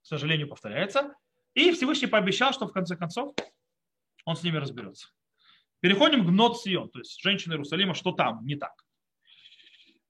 [0.01, 1.15] к сожалению, повторяется,
[1.55, 3.33] и Всевышний пообещал, что в конце концов
[4.25, 5.07] он с ними разберется.
[5.79, 8.73] Переходим к Нот Сион, то есть женщины Иерусалима, что там не так.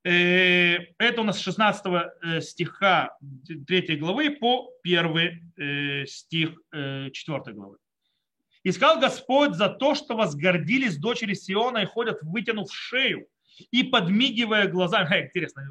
[0.05, 3.17] Э, это у нас 16 э, стиха
[3.67, 7.11] 3 главы по 1 э, стих 4
[7.53, 7.77] главы.
[8.65, 13.27] «И сказал Господь за то, что возгордились дочери Сиона и ходят, вытянув шею
[13.71, 15.05] и подмигивая глазами».
[15.07, 15.63] Ха, интересно,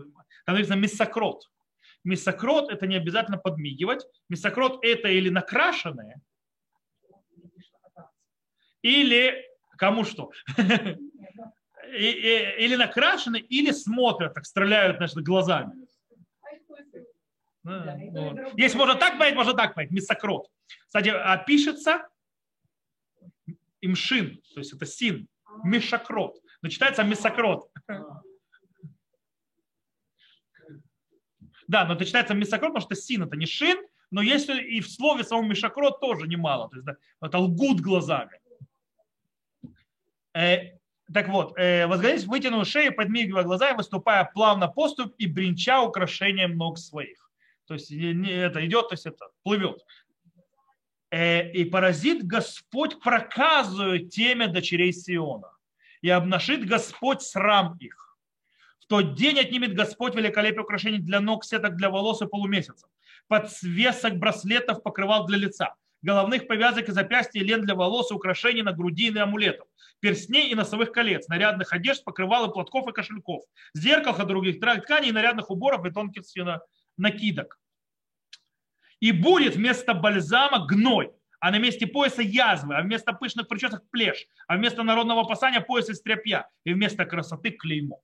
[0.47, 1.51] там написано «миссокрот».
[2.05, 4.07] Миссокрот– это не обязательно подмигивать.
[4.29, 6.21] Миссокрот– это или накрашенные,
[8.83, 9.45] или
[9.77, 10.31] кому что.
[11.99, 15.73] или накрашены, или смотрят, так стреляют значит, глазами.
[18.57, 19.91] Если можно так понять, можно так понять.
[19.91, 20.49] Мисокрот.
[20.87, 22.07] Кстати, а пишется
[23.85, 25.29] имшин, то есть это син,
[25.65, 26.37] мишакрот.
[26.63, 27.71] Но читается мисокрот.
[31.67, 33.79] Да, но это читается мисокрот, потому что син это не шин,
[34.11, 36.69] но если и в слове самом мишакрот тоже немало.
[36.69, 38.39] То есть да, это лгут глазами.
[40.35, 40.77] Э,
[41.13, 46.57] так вот, э, возгордись, вытянул шею, подмигивая глаза и выступая плавно поступ и бренча украшением
[46.57, 47.31] ног своих.
[47.67, 49.85] То есть это идет, то есть это плывет.
[51.15, 55.53] Э, и поразит Господь проказывает теме дочерей Сиона.
[56.03, 58.19] И обнашит Господь срам их.
[58.81, 62.89] В тот день отнимет Господь великолепие украшений для ног, сеток для волос и полумесяцев.
[63.29, 69.09] Подсвесок браслетов покрывал для лица головных повязок и запястья, лен для волос, украшений на груди
[69.09, 69.69] и амулетов,
[70.01, 75.13] перстней и носовых колец, нарядных одежд, покрывал и платков и кошельков, зеркал и других тканей,
[75.13, 76.25] нарядных уборов и тонких
[76.99, 77.59] накидок.
[79.05, 84.27] И будет вместо бальзама гной, а на месте пояса язвы, а вместо пышных причесок плешь,
[84.47, 88.01] а вместо народного пасания пояс из тряпья, и вместо красоты клеймо.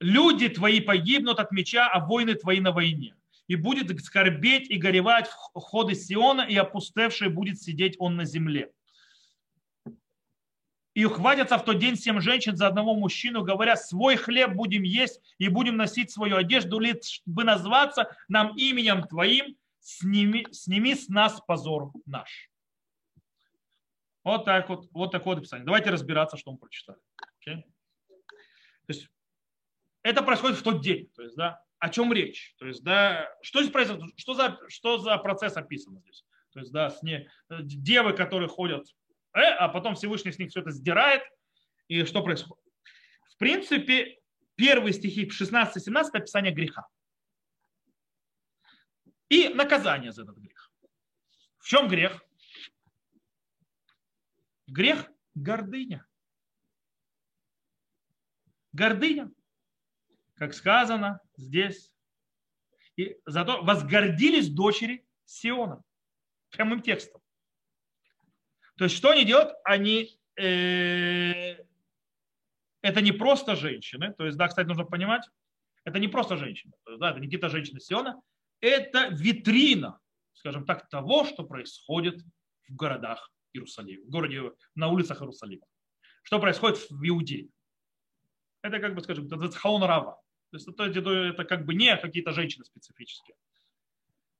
[0.00, 3.14] Люди твои погибнут от меча, а войны твои на войне.
[3.48, 8.72] И будет скорбеть и горевать в ходы Сиона, и опустевший будет сидеть он на земле.
[10.94, 15.20] И ухватятся в тот день семь женщин за одного мужчину, говоря, свой хлеб будем есть
[15.38, 21.40] и будем носить свою одежду, лишь бы назваться нам именем Твоим, сними, сними с нас
[21.40, 22.48] позор наш.
[24.22, 25.66] Вот так вот, вот такое вот описание.
[25.66, 26.98] Давайте разбираться, что мы прочитали.
[27.40, 27.62] Okay?
[28.86, 29.08] То есть,
[30.02, 31.10] это происходит в тот день.
[31.14, 32.54] То есть, да, о чем речь?
[32.58, 34.14] То есть, да, что здесь происходит?
[34.16, 36.24] Что за, что за процесс описан здесь?
[36.52, 38.86] То есть, да, с не, девы, которые ходят
[39.34, 41.22] э, а потом Всевышний с них все это сдирает.
[41.88, 42.64] И что происходит?
[43.28, 44.18] В принципе,
[44.54, 46.86] первые стихи 16-17 описание греха.
[49.28, 50.70] И наказание за этот грех.
[51.58, 52.22] В чем грех?
[54.66, 56.06] Грех– гордыня.
[58.72, 59.30] Гордыня,
[60.34, 61.92] как сказано здесь.
[62.96, 65.82] И зато возгордились дочери Сиона.
[66.50, 67.20] Прямым текстом.
[68.76, 69.52] То есть что они делают?
[69.64, 71.56] Они э,
[72.82, 75.28] это не просто женщины, то есть, да, кстати, нужно понимать,
[75.84, 78.20] это не просто женщины, то есть, да, это не какие-то женщины Сиона,
[78.60, 79.98] это витрина,
[80.34, 82.20] скажем так, того, что происходит
[82.68, 85.66] в городах Иерусалима, в городе, на улицах Иерусалима.
[86.22, 87.48] Что происходит в Иудее.
[88.62, 90.20] Это, как бы, скажем, это хаон рава.
[90.50, 93.36] То есть это, это, как бы не какие-то женщины специфические.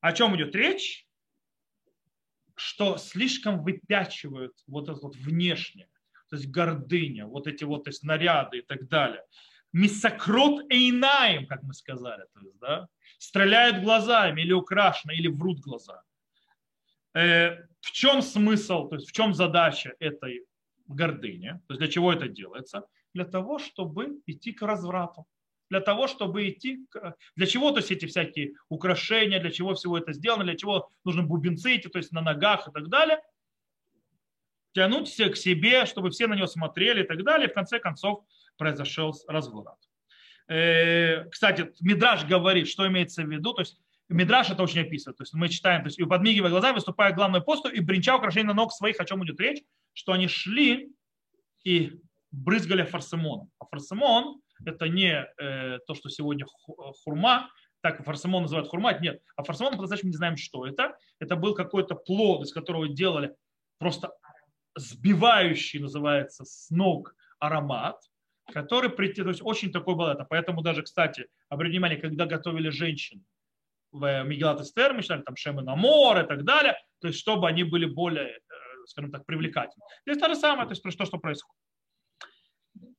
[0.01, 1.04] О чем идет речь?
[2.55, 5.89] Что слишком выпячивают вот это вот внешнее,
[6.29, 9.23] то есть гордыня, вот эти вот то есть, наряды и так далее.
[9.73, 12.89] Мисокрот эйнаем, как мы сказали, то есть, да,
[13.19, 16.03] стреляют глазами или украшены, или врут глаза.
[17.15, 20.45] Э, в чем смысл, то есть в чем задача этой
[20.87, 21.61] гордыни?
[21.67, 22.87] То есть для чего это делается?
[23.15, 25.27] Для того, чтобы идти к разврату
[25.75, 26.87] для того, чтобы идти,
[27.35, 31.25] для чего то есть эти всякие украшения, для чего всего это сделано, для чего нужны
[31.25, 33.21] бубенцы эти, то есть на ногах и так далее,
[34.73, 37.81] тянуть все к себе, чтобы все на него смотрели и так далее, и в конце
[37.81, 38.25] концов
[38.57, 39.79] произошел разврат.
[40.47, 45.17] Э, кстати, Мидраш говорит, что имеется в виду, то есть Мидраш это очень описывает.
[45.17, 48.47] То есть мы читаем, то есть и подмигивая глаза, выступая главной посту и бренча украшения
[48.47, 50.93] на ног своих, о чем идет речь, что они шли
[51.65, 53.51] и брызгали фарсимоном.
[53.59, 57.51] А фарсимон это не э, то, что сегодня хурма,
[57.81, 59.21] так фарсамон называют хурма, нет.
[59.37, 60.97] А фарсамон, по-настоящему не знаем, что это.
[61.19, 63.35] Это был какой-то плод, из которого делали
[63.79, 64.11] просто
[64.77, 68.01] сбивающий, называется, с ног аромат,
[68.53, 70.25] который, то есть очень такой был это.
[70.25, 73.25] Поэтому даже, кстати, обратите внимание, когда готовили женщин
[73.93, 77.49] в Мегилат Эстер, мы читали там Шемы на море и так далее, то есть чтобы
[77.49, 78.41] они были более, э,
[78.87, 79.85] скажем так, привлекательны.
[80.07, 81.64] Здесь то же самое, то есть то, что происходит.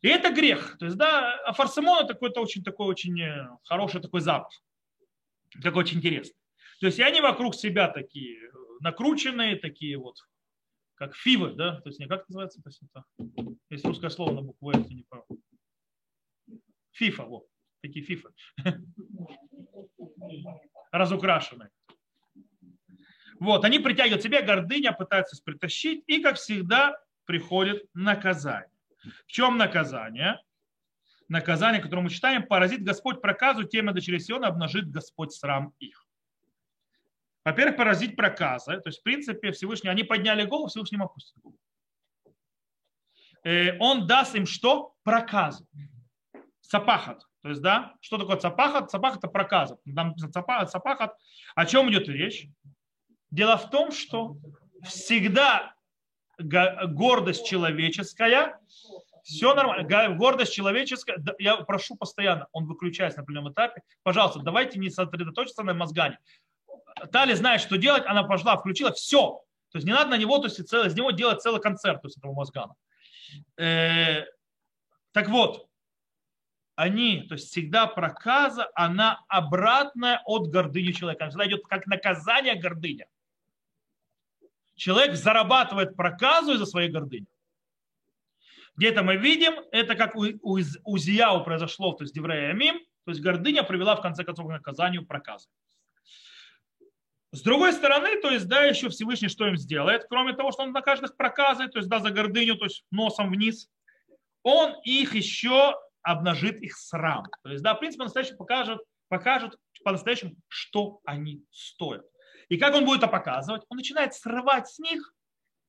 [0.05, 0.77] И это грех.
[0.77, 4.51] То есть, да, а фарсамон это какой-то очень такой очень э, хороший такой запах.
[5.63, 6.39] Такой очень интересный.
[6.79, 10.17] То есть, и они вокруг себя такие э, накрученные, такие вот,
[10.93, 11.81] как фивы, да?
[11.81, 12.61] То есть, не как называется?
[12.61, 12.83] То есть,
[13.71, 15.41] есть русское слово на букву F, не помню.
[16.91, 17.47] Фифа, вот.
[17.81, 18.29] Такие фифы.
[20.91, 21.71] Разукрашенные.
[23.39, 28.74] Вот, они притягивают себя, гордыня, пытаются притащить, и, как всегда, приходит наказание.
[29.25, 30.41] В чем наказание?
[31.27, 36.05] Наказание, которое мы читаем, поразит Господь проказу, тема дочерей Сиона обнажит Господь срам их.
[37.43, 38.79] Во-первых, поразить проказа.
[38.79, 41.59] То есть, в принципе, Всевышний, они подняли голову, Всевышний опустит голову.
[43.43, 44.95] Э, он даст им что?
[45.03, 45.67] Проказу.
[46.61, 47.23] Сапахат.
[47.41, 48.89] То есть, да, что такое цапахат?
[48.89, 49.77] Цапахат это проказа.
[49.95, 51.15] Там цапахат, цапахат.
[51.53, 52.47] О чем идет речь?
[53.29, 54.37] Дело в том, что
[54.83, 55.75] всегда
[56.39, 58.59] гордость человеческая,
[59.25, 64.89] все нормально, гордость человеческая, я прошу постоянно, он выключается на определенном этапе, пожалуйста, давайте не
[64.89, 66.19] сосредоточиться на мозгане.
[67.11, 69.41] Тали знает, что делать, она пошла, включила, все.
[69.71, 72.17] То есть не надо на него, то есть из него делать целый концерт, то есть
[72.17, 72.75] этого мозгана.
[73.57, 74.25] Э,
[75.11, 75.67] так вот,
[76.75, 81.25] они, то есть всегда проказа, она обратная от гордыни человека.
[81.25, 83.07] Она всегда идет как наказание гордыня
[84.75, 87.27] человек зарабатывает проказу из-за своей гордыни.
[88.77, 93.11] Где-то мы видим, это как у, у, у Зияу произошло, то есть Деврея Амим, то
[93.11, 95.47] есть гордыня привела в конце концов к наказанию проказы.
[97.31, 100.71] С другой стороны, то есть, да, еще Всевышний что им сделает, кроме того, что он
[100.71, 103.69] на каждых проказывает, то есть, да, за гордыню, то есть, носом вниз,
[104.43, 107.25] он их еще обнажит их срам.
[107.43, 112.05] То есть, да, в принципе, по-настоящему покажет, покажет по-настоящему, что они стоят.
[112.49, 113.63] И как он будет это показывать?
[113.69, 115.13] Он начинает срывать с них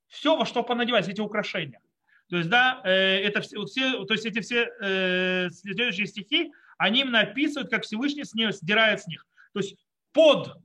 [0.08, 1.80] все, во что понадевать, эти украшения.
[2.28, 7.02] То есть, да, э, это все, все, то есть эти все э, следующие стихи, они
[7.02, 9.26] именно описывают, как Всевышний с них, сдирает с них.
[9.52, 9.76] То есть
[10.12, 10.56] под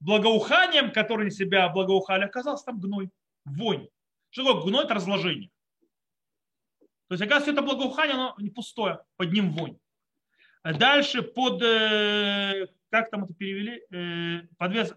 [0.00, 3.10] благоуханием, которое себя благоухали, оказался там гной,
[3.44, 3.88] вонь.
[4.30, 4.84] Что такое гной?
[4.84, 5.50] Это разложение.
[7.08, 9.78] То есть, оказывается, это благоухание, оно не пустое, под ним вонь.
[10.64, 14.94] Дальше под, э, как там это перевели, э, подвес,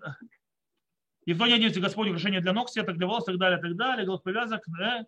[1.25, 3.59] и в то не оденется Господь украшение для ног, сеток для волос, и так далее,
[3.59, 5.05] и так далее, голов повязок, да?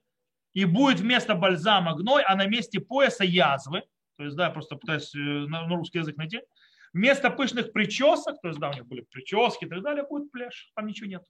[0.54, 3.84] И будет вместо бальзама гной, а на месте пояса язвы,
[4.18, 6.42] то есть, да, я просто пытаюсь э, на русский язык найти,
[6.94, 10.72] вместо пышных причесок, то есть, да, у них были прически и так далее, будет пляж,
[10.76, 11.24] там ничего нет.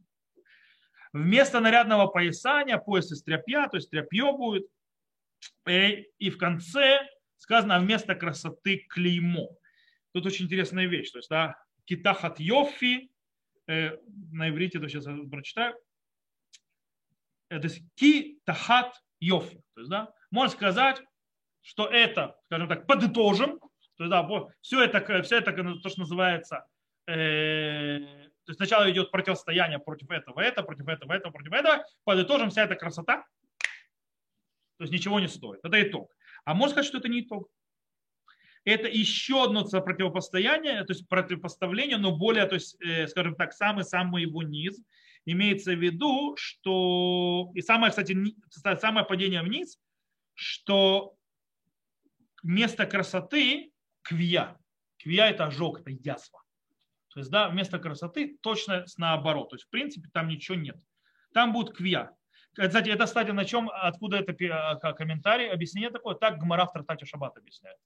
[1.12, 4.68] Вместо нарядного поясания, пояс из тряпья, то есть тряпье будет,
[5.68, 7.00] и в конце
[7.40, 9.50] сказано «А вместо красоты клеймо.
[10.14, 11.12] Тут очень интересная вещь.
[11.12, 11.56] То есть, да,
[11.86, 13.10] китахат йофи,
[13.68, 13.98] э,
[14.32, 15.76] на иврите, то сейчас прочитаю,
[17.50, 19.62] это ки тахат йофи.
[19.74, 21.02] То есть, да, можно сказать,
[21.62, 23.60] что это, скажем так, подытожим,
[23.98, 24.28] то есть, да,
[24.62, 26.66] все это, все это то, что называется,
[27.08, 28.00] э,
[28.46, 32.64] то есть сначала идет противостояние против этого, это, против этого, этого, против этого, подытожим, вся
[32.64, 33.26] эта красота,
[34.78, 35.60] то есть ничего не стоит.
[35.64, 36.16] Это итог.
[36.46, 37.50] А можно сказать, что это не итог.
[38.64, 44.24] Это еще одно противопостояние, то есть противопоставление, но более, то есть, э, скажем так, самый-самый
[44.24, 44.80] его низ.
[45.26, 48.18] Имеется в виду, что, и самое, кстати,
[48.80, 49.80] самое падение вниз,
[50.34, 51.16] что
[52.44, 54.58] место красоты– квия.
[54.98, 56.42] Квия– это ожог, это язва.
[57.10, 59.50] То есть, да, вместо красоты точно наоборот.
[59.50, 60.78] То есть, в принципе, там ничего нет.
[61.34, 62.16] Там будет квия.
[62.54, 64.34] Кстати, это, кстати, на чем, откуда это
[64.82, 67.78] а, комментарий, объяснение такое, так Гмара в Трактате Шаббат объясняет.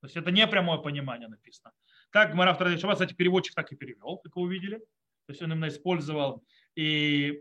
[0.00, 1.72] То есть это не прямое понимание написано.
[2.10, 4.80] Так Гмара в Трактате Шаббат, кстати, переводчик так и перевел, как вы увидели.
[5.30, 7.40] То есть он именно использовал и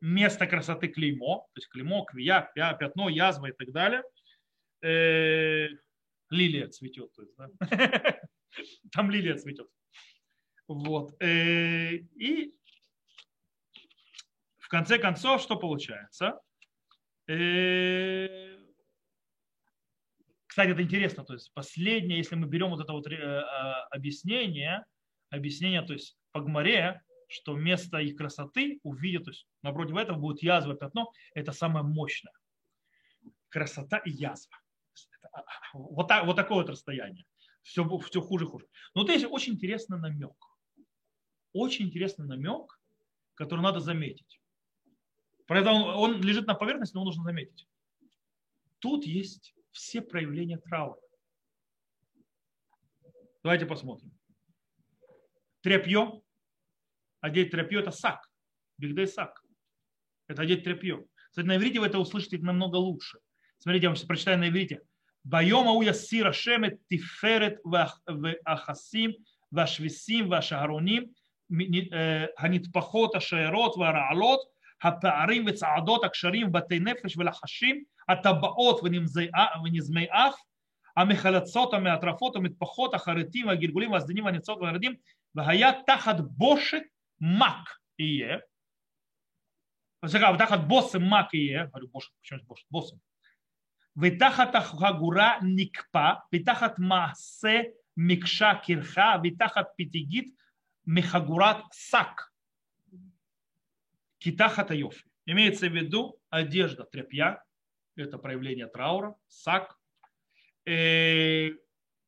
[0.00, 4.02] место красоты клеймо, то есть клеймо, квия, пятно, язва и так далее.
[4.80, 5.68] Э,
[6.30, 7.12] лилия цветет.
[7.12, 7.50] То есть, да?
[8.92, 9.68] Там лилия цветет.
[10.68, 11.22] Вот.
[11.22, 12.54] Э, и
[14.56, 16.40] в конце концов, что получается?
[17.26, 18.56] Э,
[20.46, 24.82] кстати, это интересно, то есть последнее, если мы берем вот это вот а, объяснение,
[25.28, 30.42] объяснение, то есть по гморе, что вместо их красоты увидят, то есть напротив этого будет
[30.42, 32.32] язва, пятно, это самое мощное.
[33.48, 34.58] Красота и язва.
[35.32, 37.24] А, вот, так, вот такое вот расстояние.
[37.62, 38.66] Все, все хуже хуже.
[38.94, 40.36] Но вот здесь очень интересный намек.
[41.52, 42.80] Очень интересный намек,
[43.34, 44.40] который надо заметить.
[45.46, 47.66] Правда, он, лежит на поверхности, но нужно заметить.
[48.80, 51.00] Тут есть все проявления траура.
[53.42, 54.12] Давайте посмотрим.
[55.60, 56.22] Тряпье.
[57.21, 58.29] Одеть тряпье – это сак.
[58.77, 59.41] Бигдей сак.
[60.27, 61.05] Это одеть тряпье.
[61.29, 63.19] Кстати, на иврите вы это услышите намного лучше.
[63.59, 64.81] Смотрите, я вам сейчас прочитаю на иврите.
[65.23, 69.15] Байома уя сира шемет тиферет вахасим
[69.51, 71.11] вашвисим вашароним
[72.37, 74.39] הנטפחות השיירות והרעלות
[74.81, 78.79] הפערים וצעדות הקשרים, בתי נפש ולחשים, הטבעות
[79.63, 80.35] ונזמי אף,
[80.97, 84.95] המחלצות, המעטרפות, המטפחות, החרטים, הגלגולים, והסדינים, והניצות והרדים,
[85.35, 86.81] והיה תחת בושת
[87.18, 88.42] мак ие.
[90.00, 91.66] Вот так от боссы мак ие.
[91.66, 92.64] Говорю, бош, почему бош?
[92.70, 93.00] Боссы.
[93.94, 100.34] Витахат хагура никпа, витахат маасе микша кирха, витахат питигит
[100.86, 102.32] михагурат сак.
[104.18, 105.04] Китахата йофи.
[105.26, 107.42] Имеется в виду одежда тряпья,
[107.96, 109.76] это проявление траура, сак.
[110.64, 111.56] И,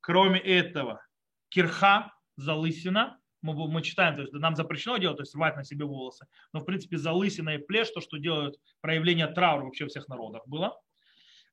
[0.00, 1.04] кроме этого,
[1.48, 5.84] кирха, залысина– мы, мы читаем, то есть нам запрещено делать, то есть рвать на себе
[5.84, 10.08] волосы, но в принципе залысина и плешь, то, что делают проявление траура вообще во всех
[10.08, 10.80] народах было.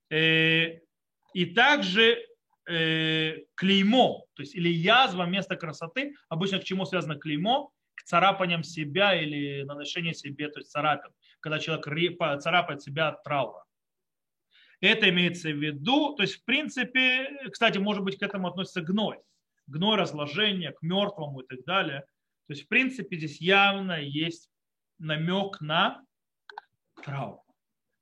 [0.09, 0.79] Э,
[1.33, 2.25] и также
[2.67, 8.63] э, клеймо, то есть или язва вместо красоты, обычно к чему связано клеймо, к царапаниям
[8.63, 11.85] себя или наношение себе, то есть царапин, когда человек
[12.41, 13.63] царапает себя от траура.
[14.79, 19.19] Это имеется в виду, то есть в принципе, кстати, может быть к этому относится гной,
[19.67, 22.01] гной разложения к мертвому и так далее.
[22.47, 24.49] То есть в принципе здесь явно есть
[24.97, 26.01] намек на
[27.03, 27.41] траур.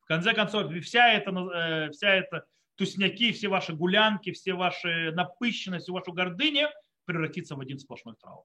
[0.01, 2.45] В конце концов, вся эта, э, вся эта
[2.75, 6.69] тусняки, все ваши гулянки, все ваши напыщенность, вашу гордыню
[7.05, 8.43] превратится в один сплошной траур.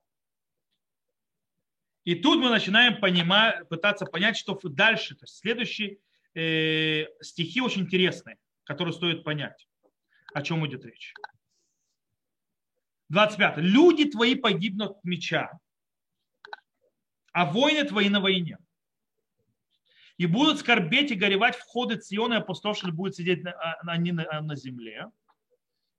[2.03, 5.15] И тут мы начинаем понимать, пытаться понять, что дальше.
[5.15, 5.99] То есть следующие
[6.33, 9.67] э, стихи очень интересные, которые стоит понять,
[10.33, 11.13] о чем идет речь.
[13.11, 13.57] 25.
[13.57, 15.51] Люди твои погибнут от меча,
[17.33, 18.57] а воины твои на войне.
[20.17, 23.53] И будут скорбеть и горевать входы Циона, и опустошили будут сидеть на,
[23.85, 25.07] они на, на земле.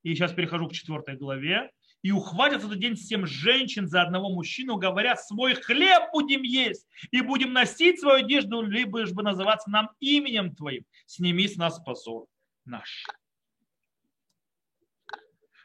[0.03, 1.71] И сейчас перехожу к четвертой главе
[2.03, 7.21] и ухватят этот день семь женщин за одного мужчину, говоря, свой хлеб будем есть и
[7.21, 10.85] будем носить свою одежду, либо же бы называться нам именем Твоим.
[11.07, 12.27] Сними с нас позор
[12.65, 13.05] наш.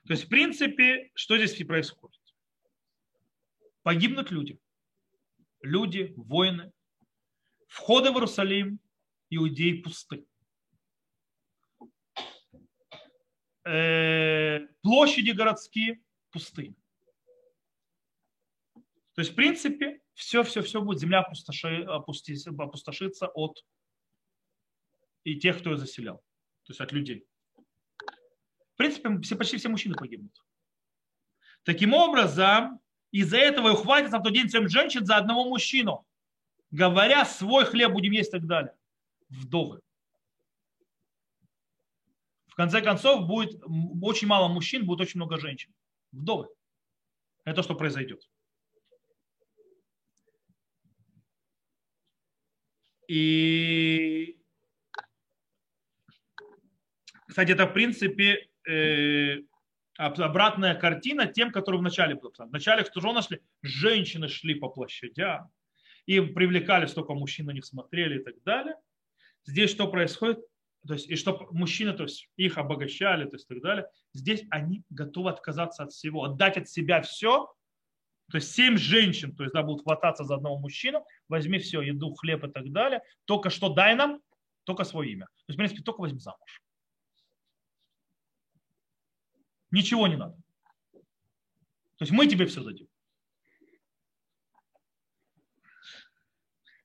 [0.08, 2.22] То есть, в принципе, что здесь происходит?
[3.84, 4.58] Погибнут люди.
[5.62, 6.72] Люди, воины.
[7.68, 8.80] Входы в Иерусалим,
[9.30, 10.26] иудеи пусты.
[13.66, 16.02] Э, площади городские
[16.32, 16.76] пустыни.
[19.14, 23.66] То есть, в принципе, все-все-все будет, земля опустоши, опустошится от
[25.26, 26.20] и тех, кто ее заселял,
[26.64, 27.28] то есть от людей.
[28.78, 30.46] В принципе, все, почти все мужчины погибнут.
[31.64, 36.06] Таким образом, из-за этого и ухватится в тот день семь женщин за одного мужчину,
[36.70, 38.76] говоря, свой хлеб будем есть и так далее.
[39.30, 39.82] Вдовы.
[42.46, 43.60] В конце концов, будет
[44.00, 45.74] очень мало мужчин, будет очень много женщин
[46.12, 46.48] вдовы.
[47.46, 48.30] Это что произойдет.
[53.08, 54.40] И,
[57.28, 59.42] кстати, это в принципе э,
[59.98, 62.32] обратная картина тем, которые в начале было.
[62.38, 63.42] В начале что же нашли?
[63.62, 65.50] Женщины шли по площадям,
[66.06, 68.76] им привлекали, столько мужчин на них смотрели и так далее.
[69.46, 70.40] Здесь что происходит?
[70.88, 74.84] то есть, и чтобы мужчины, то есть, их обогащали, то есть, так далее, здесь они
[74.90, 77.52] готовы отказаться от всего, отдать от себя все,
[78.32, 82.14] то есть семь женщин, то есть, да, будут хвататься за одного мужчину, возьми все, еду,
[82.16, 84.22] хлеб и так далее, только что дай нам,
[84.64, 85.26] только свое имя.
[85.26, 86.62] То есть, в принципе, только возьми замуж.
[89.78, 90.36] Ничего не надо.
[91.98, 92.88] То есть мы тебе все дадим.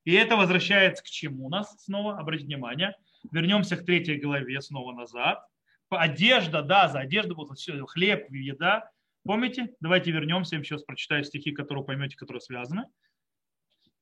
[0.05, 2.95] И это возвращается к чему у нас снова, обратите внимание–
[3.31, 5.45] Вернемся к третьей главе снова назад.
[5.91, 7.59] Одежда, да, за одежду будет
[7.91, 8.91] хлеб, еда.
[9.25, 9.75] Помните?
[9.81, 12.87] Давайте вернемся, я сейчас прочитаю стихи, которые поймете, которые связаны.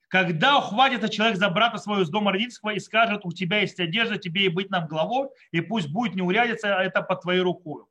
[0.09, 4.17] Когда ухватится человек за брата своего из дома родительского и скажет, у тебя есть одежда,
[4.17, 7.85] тебе и быть нам главой, и пусть будет не урядиться, а это под твоей рукой,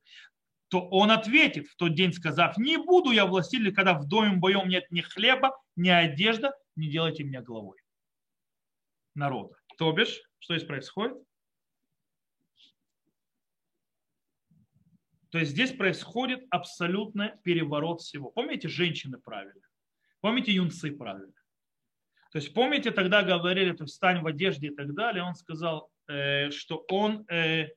[0.69, 4.67] то он ответит в тот день, сказав, не буду я властитель, когда в доме моем
[4.69, 7.77] нет ни хлеба, ни одежда, не делайте меня главой
[9.15, 9.55] народа.
[9.77, 11.17] То бишь, что здесь происходит?
[15.31, 18.31] То есть здесь происходит абсолютно переворот всего.
[18.31, 19.61] Помните, женщины правили?
[20.21, 21.33] Помните, юнцы правили?
[22.31, 25.23] То есть помните, тогда говорили, то есть стань в одежде и так далее.
[25.23, 27.69] Он сказал, э, что он э,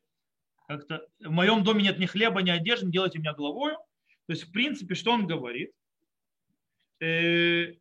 [0.77, 3.77] как-то в моем доме нет ни хлеба, ни одежды, не делайте меня главою.
[4.27, 5.73] То есть, в принципе, что он говорит?
[7.01, 7.75] Э,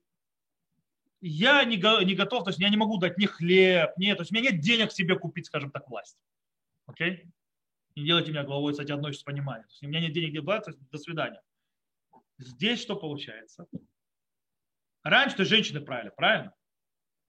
[1.21, 4.31] я не, не готов, то есть я не могу дать ни хлеб, нет, то есть
[4.31, 6.17] у меня нет денег себе купить, скажем так, власть.
[6.87, 7.27] Окей?
[7.95, 9.65] Не делайте меня главой, кстати, относится понимание.
[9.65, 11.41] То есть у меня нет денег для то до свидания.
[12.39, 13.67] Здесь что получается?
[15.03, 16.53] Раньше то женщины правили, правильно?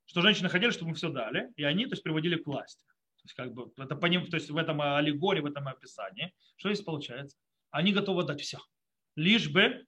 [0.07, 2.85] Что женщины хотели, чтобы мы все дали, и они то есть, приводили к власти.
[3.23, 6.35] То есть, как бы, это по ним, то есть в этом аллегории, в этом описании.
[6.57, 7.37] Что здесь получается?
[7.71, 8.59] Они готовы дать все.
[9.15, 9.87] Лишь бы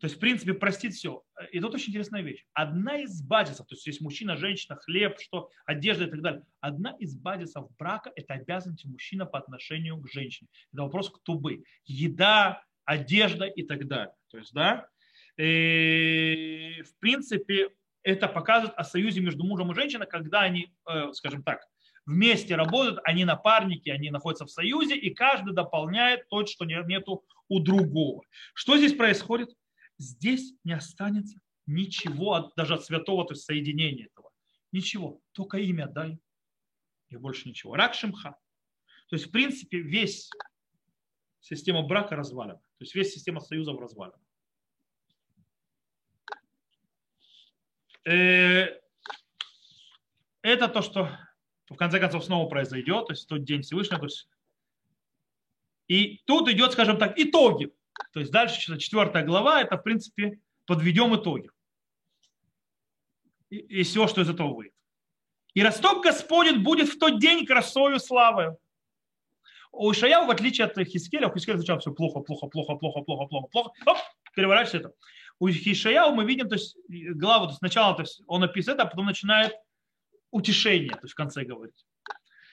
[0.00, 1.22] то есть, в принципе, простить все.
[1.50, 2.44] И тут очень интересная вещь.
[2.52, 6.42] Одна из базисов, то есть есть мужчина, женщина, хлеб, что, одежда и так далее.
[6.60, 10.50] Одна из базисов брака– это обязанность мужчина по отношению к женщине.
[10.74, 11.64] Это вопрос к тубы.
[11.86, 14.14] Еда, одежда и так далее.
[14.28, 14.88] То есть, да,
[15.38, 17.70] и, в принципе,
[18.02, 21.66] это показывает о союзе между мужем и женщиной, когда они, э, скажем так,
[22.06, 27.60] вместе работают, они напарники, они находятся в союзе, и каждый дополняет то, что нету у
[27.60, 28.22] другого.
[28.54, 29.50] Что здесь происходит?
[29.98, 34.30] здесь не останется ничего, от, даже от святого, то есть соединения этого.
[34.72, 36.18] Ничего, только имя дай,
[37.08, 37.76] и больше ничего.
[37.76, 38.36] Рак Шимха.
[39.08, 40.30] То есть, в принципе, весь
[41.40, 42.58] система брака развалена.
[42.58, 44.18] То есть, весь система союзов развалена.
[48.06, 48.80] Э,
[50.42, 51.16] это то, что
[51.68, 54.00] в конце концов снова произойдет, то есть тот день Всевышнего.
[54.00, 54.28] То есть...
[55.88, 57.72] И тут идет, скажем так, итоги.
[58.12, 61.50] То есть дальше четвертая глава, это в принципе подведем итоги.
[63.50, 64.74] И, и все, что из этого выйдет.
[65.54, 68.56] И росток Господень будет в тот день красою славы.
[69.70, 73.26] У Ишаяу, в отличие от Хискеля, у Хискеля сначала все плохо, плохо, плохо, плохо, плохо,
[73.26, 73.70] плохо, плохо.
[73.86, 73.98] Оп,
[74.34, 74.92] переворачивается это.
[75.38, 78.86] у Хишаяу мы видим, то есть главу, то есть сначала то есть он описывает, а
[78.86, 79.52] потом начинает
[80.34, 81.74] утешение, то есть в конце говорит.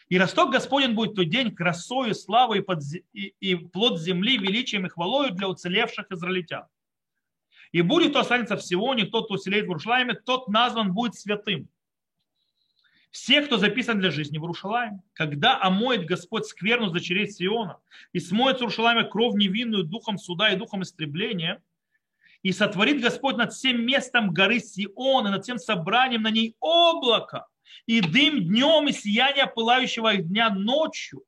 [0.07, 2.79] И росток Господень будет тот день красою, славой и, под,
[3.13, 6.65] и, и плод земли, величием и хвалою для уцелевших израильтян.
[7.71, 11.69] И будет, кто останется в Сионе, тот, кто уселеет в Иерушалайме, тот назван будет святым.
[13.09, 17.77] Все, кто записан для жизни в Иерушалайме, когда омоет Господь скверну за дочерей Сиона
[18.13, 21.63] и смоет с Иерушалайма кровь невинную духом суда и духом истребления,
[22.43, 27.47] и сотворит Господь над всем местом горы Сион и над всем собранием на ней облако,
[27.85, 31.23] и дым днем, и сияние пылающего дня ночью,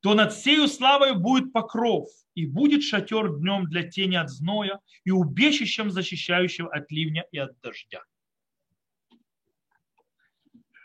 [0.00, 5.10] то над всею славой будет покров, и будет шатер днем для тени от зноя, и
[5.10, 8.02] убежищем защищающего от ливня и от дождя.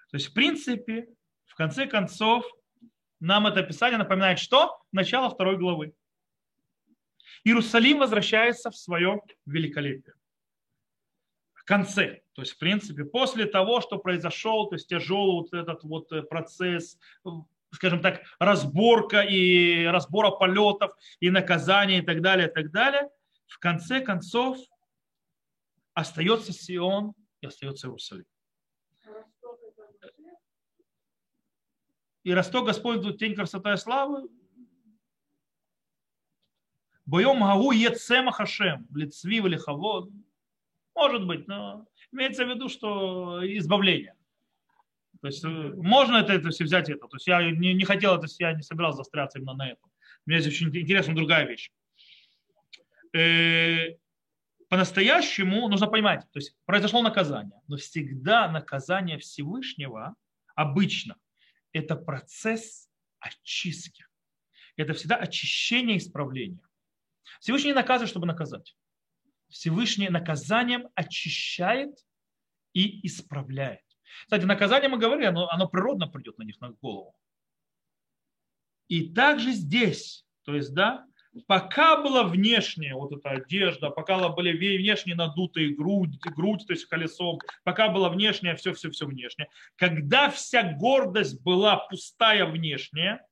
[0.09, 1.07] То есть, в принципе,
[1.45, 2.45] в конце концов,
[3.19, 4.81] нам это описание напоминает что?
[4.91, 5.93] Начало второй главы.
[7.43, 10.15] Иерусалим возвращается в свое великолепие.
[11.53, 15.83] В конце, то есть, в принципе, после того, что произошел, то есть тяжелый вот этот
[15.83, 16.97] вот э, процесс,
[17.71, 23.09] скажем так, разборка и разбора полетов и наказания и так далее, и так далее,
[23.45, 24.57] в конце концов
[25.93, 28.25] остается Сион и остается Иерусалим.
[32.23, 34.29] И расток Господь тень красота и славы,
[37.05, 40.09] Боем Гагу Ецема Хашем, Лицви или Хавод.
[40.95, 44.15] Может быть, но имеется в виду, что избавление.
[45.21, 47.07] То есть э, можно это, это все взять это.
[47.07, 49.91] То есть я не, не хотел это, я не собирался застряться именно на этом.
[50.25, 51.71] Мне здесь очень интересна другая вещь.
[53.13, 53.95] Э,
[54.69, 60.15] по-настоящему нужно понимать, то есть произошло наказание, но всегда наказание Всевышнего
[60.55, 61.15] обычно
[61.73, 62.89] это процесс
[63.19, 64.05] очистки.
[64.75, 66.67] Это всегда очищение и исправление.
[67.39, 68.75] Всевышний не наказывает, чтобы наказать.
[69.53, 71.95] Всевышний наказанием очищает
[72.73, 73.81] и исправляет.
[74.23, 77.15] Кстати, наказание мы говорили, оно, оно природно придет на них на голову.
[78.87, 81.05] И также здесь, то есть, да,
[81.47, 87.39] пока была внешняя вот эта одежда, пока были внешние надутые грудь, грудь, то есть колесом,
[87.63, 93.25] пока была внешняя, все-все-все внешнее, когда вся гордость была пустая внешняя,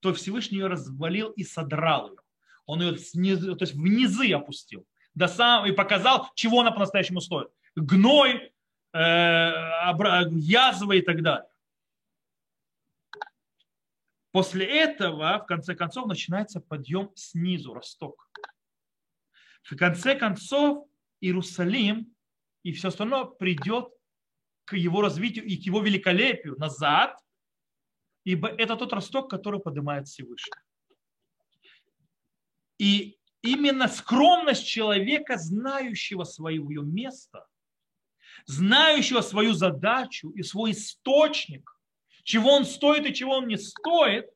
[0.00, 2.23] то Всевышний ее развалил и содрал ее.
[2.66, 7.48] Он ее снизу, то есть внизы опустил до сам, и показал, чего она по-настоящему стоит.
[7.76, 8.52] Гной,
[8.92, 9.52] э,
[10.32, 11.48] язвы и так далее.
[14.32, 18.28] После этого, в конце концов, начинается подъем снизу, росток.
[19.62, 20.88] В конце концов,
[21.20, 22.12] Иерусалим
[22.64, 23.88] и все остальное придет
[24.64, 27.16] к его развитию и к его великолепию назад,
[28.24, 30.52] ибо это тот росток, который поднимает Всевышний.
[32.84, 37.46] И именно скромность человека, знающего свое место,
[38.44, 41.80] знающего свою задачу и свой источник,
[42.24, 44.26] чего он стоит и чего он не стоит,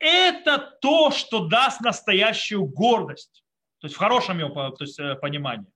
[0.00, 3.44] это то, что даст настоящую гордость.
[3.78, 5.70] То есть в хорошем его то есть, э, понимании.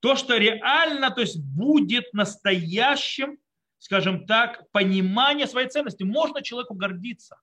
[0.00, 3.38] То, что реально то есть, будет настоящим,
[3.78, 6.02] скажем так, понимание своей ценности.
[6.02, 7.38] Можно человеку гордиться,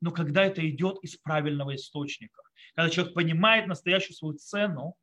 [0.00, 2.42] но когда это идет из правильного источника,
[2.74, 4.96] когда человек понимает настоящую свою цену,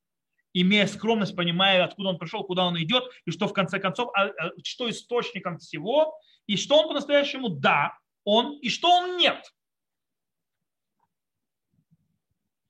[0.54, 4.28] имея скромность, понимая, откуда он пришел, куда он идет, и что в конце концов, а,
[4.28, 6.18] а, что источником всего,
[6.48, 9.54] и что он по-настоящему да, он, и что он нет.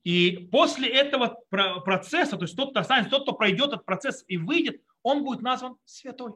[0.03, 4.37] И после этого процесса, то есть тот, кто останется, тот, кто пройдет этот процесс и
[4.37, 6.33] выйдет, он будет назван святой,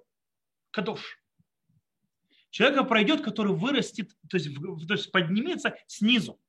[0.72, 1.21] кадош.
[2.52, 4.50] Человека пройдет, который вырастет, то есть,
[4.88, 6.40] то есть поднимется снизу.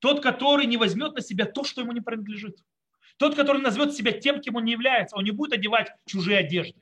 [0.00, 2.56] Тот, который не возьмет на себя то, что ему не принадлежит.
[3.16, 6.80] Тот, который назовет себя тем, кем он не является, он не будет одевать чужие одежды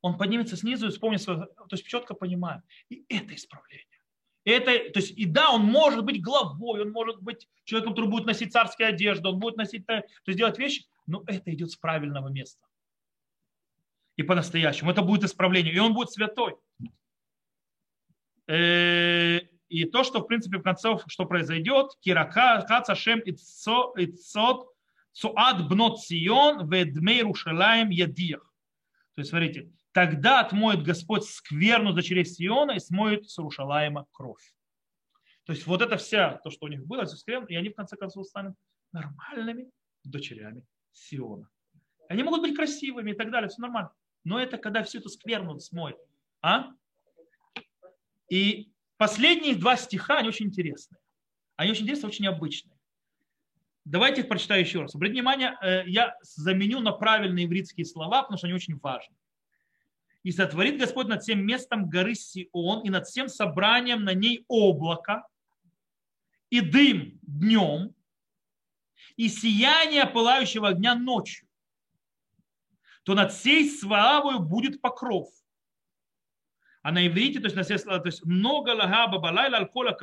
[0.00, 2.62] он поднимется снизу и вспомнит свое, то есть четко понимает.
[2.88, 3.86] И это исправление.
[4.44, 8.26] Это, то есть, и да, он может быть главой, он может быть человеком, который будет
[8.26, 12.28] носить царские одежды, он будет носить, то есть делать вещи, но это идет с правильного
[12.28, 12.64] места.
[14.18, 14.90] И по-настоящему.
[14.90, 15.72] Это будет исправление.
[15.72, 16.56] И он будет святой.
[18.46, 19.38] Э,
[19.68, 24.68] и то, что, в принципе, в конце, что произойдет, Кирака, Хацашем, Ицот,
[25.12, 28.42] Цуад Бнот Сион, Ведмей Рушалаем Ядиях.
[29.14, 34.54] То есть, смотрите, Тогда отмоет Господь скверну дочерей Сиона и смоет с Рушалаема кровь.
[35.44, 37.04] То есть вот это вся, то, что у них было,
[37.48, 38.54] и они в конце концов станут
[38.92, 39.72] нормальными
[40.04, 40.62] дочерями
[40.92, 41.48] Сиона.
[42.08, 43.90] Они могут быть красивыми и так далее, все нормально.
[44.24, 45.98] Но это когда всю эту скверну смоет.
[46.42, 46.70] А?
[48.28, 51.00] И последние два стиха, они очень интересные.
[51.56, 52.78] Они очень интересные, очень необычные.
[53.84, 54.94] Давайте их прочитаю еще раз.
[54.94, 59.16] Обратите внимание, э, я заменю на правильные ивритские слова, потому что они очень важны.
[60.22, 65.26] «И сотворит Господь над всем местом горы Сион и над всем собранием на ней облако,
[66.50, 67.94] и дым днем,
[69.16, 71.47] и сияние пылающего огня ночью,
[73.08, 75.30] то над всей свавою будет покров.
[76.82, 79.96] А на иврите, то есть, на все, то есть много лагаба балайла алькод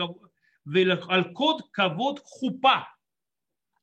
[1.70, 2.90] кавод хупа.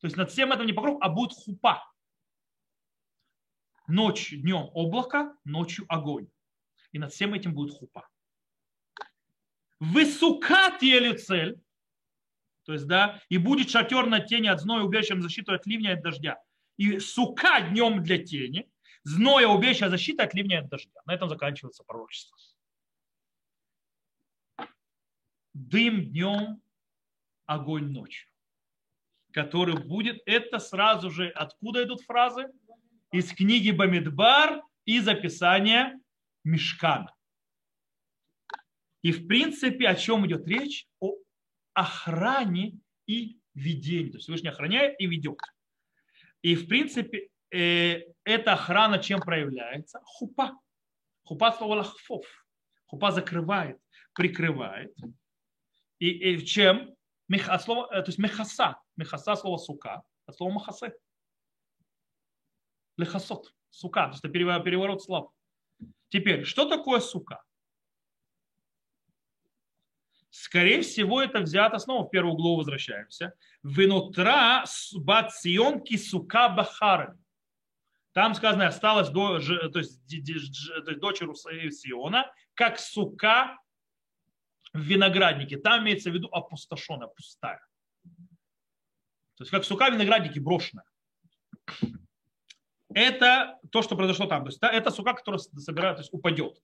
[0.01, 1.89] То есть над всем этим не покров, а будет хупа.
[3.87, 6.27] Ночь, днем облако, ночью огонь.
[6.91, 8.09] И над всем этим будет хупа.
[9.79, 11.63] Высока цель,
[12.65, 15.95] то есть, да, и будет шатер на тени от зноя, убежищем защиту от ливня и
[15.95, 16.43] от дождя.
[16.77, 18.69] И сука днем для тени,
[19.05, 21.01] зноя, убежища, защита от ливня и дождя.
[21.07, 22.37] На этом заканчивается пророчество.
[25.55, 26.63] Дым днем,
[27.47, 28.29] огонь ночью.
[29.33, 32.49] Который будет, это сразу же, откуда идут фразы?
[33.13, 36.01] Из книги Бамидбар и записания
[36.45, 37.15] Мешкана.
[39.03, 40.87] И в принципе, о чем идет речь?
[41.01, 41.15] О
[41.75, 44.11] охране и ведении.
[44.11, 45.39] То есть Всевышний охраняет и ведет.
[46.43, 50.01] И в принципе эта охрана чем проявляется?
[50.05, 50.59] Хупа.
[51.25, 52.27] Хупа слово лахфов.
[52.87, 53.79] Хупа закрывает,
[54.15, 54.95] прикрывает.
[55.99, 56.95] И, и чем?
[57.29, 58.81] Меха, слово, э, то есть мехаса.
[58.97, 60.03] Мехаса слово сука.
[60.27, 60.95] От слова махасе.
[62.97, 63.55] Лехасот.
[63.71, 64.07] Сука.
[64.07, 65.33] То есть это переворот слов.
[66.09, 67.43] Теперь, что такое сука?
[70.31, 73.35] Скорее всего, это взято снова в первую главу возвращаемся.
[73.63, 77.22] Винутра бацион кисука бахарами.
[78.13, 80.05] Там сказано, осталась до, то есть,
[81.01, 83.59] дочь Сиона, как сука
[84.75, 85.57] в винограднике.
[85.57, 87.61] Там имеется в виду опустошенная, пустая.
[89.37, 90.85] То есть как сука в винограднике брошенная.
[92.95, 94.45] Это то, что произошло там.
[94.45, 96.59] То есть это сука, которая собирает, то есть упадет.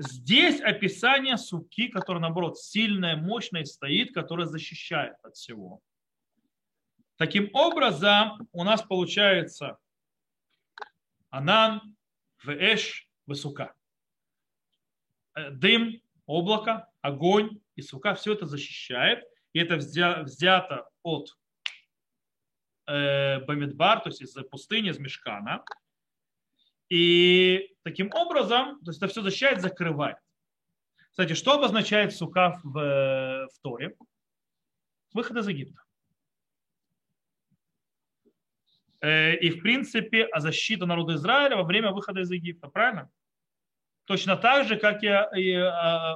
[0.00, 5.80] Здесь описание суки, которая, наоборот, сильная, мощная стоит, которая защищает от всего.
[7.16, 9.78] Таким образом, у нас получается
[11.34, 11.96] Анан,
[12.44, 13.74] Вэш, Высука.
[15.34, 19.24] Э, дым, облако, огонь и сука, все это защищает.
[19.52, 21.36] И это взято от
[22.86, 25.64] э, Бамидбар, то есть из пустыни, из Мешкана.
[26.88, 30.18] И таким образом, то есть это все защищает, закрывает.
[31.10, 33.96] Кстати, что обозначает сука в, в Торе?
[35.12, 35.82] Выход из Египта.
[38.24, 42.68] Э, и, в принципе, а защита народа Израиля во время выхода из Египта.
[42.68, 43.10] Правильно?
[44.04, 45.52] Точно так же, как и,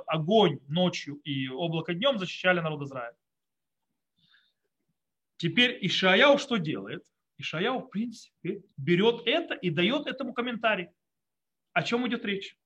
[0.07, 3.17] огонь ночью и облако днем защищали народ Израиля.
[5.37, 7.05] Теперь Ишаяу что делает?
[7.37, 10.89] Ишаяу, в принципе, берет это и дает этому комментарий.
[11.73, 12.57] О чем идет речь?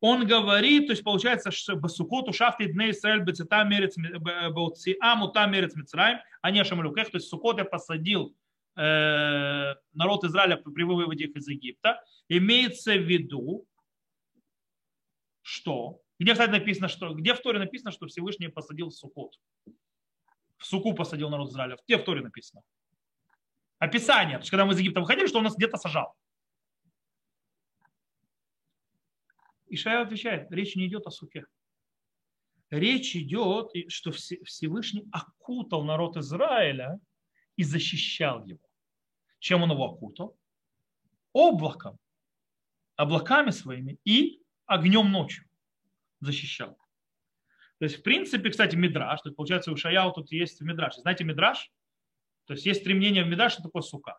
[0.00, 5.76] Он говорит, то есть получается, что Басукоту шафти дней Исраэль бецета мерец бауциам ута мерец
[5.76, 8.36] мицраим, а не шамалюкех, то есть Сукот я посадил
[8.76, 12.02] э, народ Израиля при выводе их из Египта.
[12.28, 13.66] Имеется в виду,
[15.42, 19.38] что, где, кстати, написано, что, где в Торе написано, что Всевышний посадил в Сукот?
[20.56, 21.76] В Суку посадил народ Израиля.
[21.86, 22.62] Где в Торе написано?
[23.82, 24.36] описание.
[24.36, 26.14] То есть, когда мы из Египта выходили, что он нас где-то сажал.
[29.68, 31.46] Ишая отвечает, речь не идет о суке.
[32.70, 37.00] Речь идет, что Всевышний окутал народ Израиля
[37.56, 38.60] и защищал его.
[39.38, 40.36] Чем он его окутал?
[41.32, 41.98] Облаком,
[42.96, 45.44] облаками своими и огнем ночью
[46.20, 46.76] защищал.
[47.78, 50.96] То есть, в принципе, кстати, Мидраш, то есть, получается, у Шаяу тут есть Мидраш.
[50.96, 51.70] Знаете Мидраш?
[52.46, 54.18] То есть есть три в Медаш, что такое сука.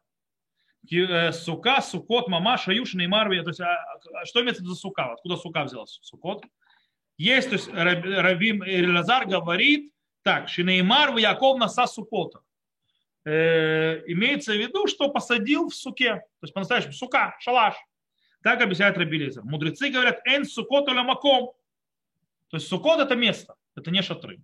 [0.91, 3.41] Э, сука, сукот, мама, шаюш, неймарви.
[3.41, 3.77] То есть, а,
[4.13, 5.13] а, что имеется виду сука?
[5.13, 5.99] Откуда сука взялась?
[6.01, 6.43] Сукот.
[7.17, 8.63] Есть, то есть Рабим
[8.95, 12.41] Лазар говорит, так, Шинеймар в Яков наса сукота.
[13.25, 16.15] Э, имеется в виду, что посадил в суке.
[16.15, 17.75] То есть по-настоящему сука, шалаш.
[18.41, 19.43] Так объясняет Рабилизер.
[19.43, 21.53] Мудрецы говорят, эн сукот маком.
[22.49, 24.41] То есть сукот это место, это не шатры.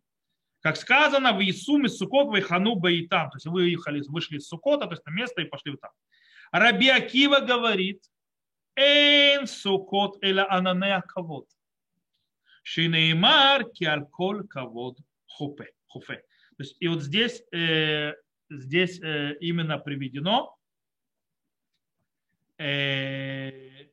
[0.61, 3.29] Как сказано, в Исуме Сукот Вайхану Баитам.
[3.29, 5.91] То есть выехали, вышли из Сукота, то есть на место и пошли там.
[6.51, 8.03] Раби Акива говорит,
[8.75, 11.47] Эйн Сукот эла ананеа кавод.
[12.63, 15.73] Шинеймар киалколь кавод хупе.
[15.91, 18.13] То есть, и вот здесь, э,
[18.49, 20.57] здесь э, именно приведено
[22.57, 23.87] э,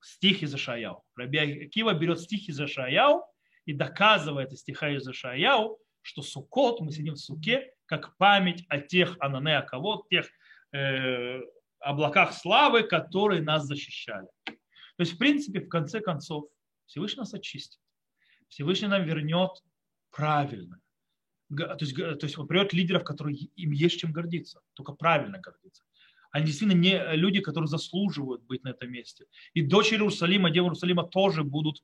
[0.00, 1.04] стих из Ашаяу.
[1.16, 3.24] Раби Акива берет стих из Ашаяу
[3.64, 8.78] и доказывает из стиха из Ишаяу, что Сукот, мы сидим в Суке, как память о
[8.78, 10.28] тех анане, кого, тех
[10.72, 11.40] э,
[11.80, 14.28] облаках славы, которые нас защищали.
[14.44, 16.44] То есть, в принципе, в конце концов,
[16.86, 17.80] Всевышний нас очистит.
[18.48, 19.50] Всевышний нам вернет
[20.10, 20.80] правильно.
[21.56, 25.84] То есть, то есть он приведет лидеров, которые им есть чем гордиться, только правильно гордиться.
[26.30, 29.26] Они действительно не люди, которые заслуживают быть на этом месте.
[29.52, 31.82] И дочери Иерусалима, девы Иерусалима тоже будут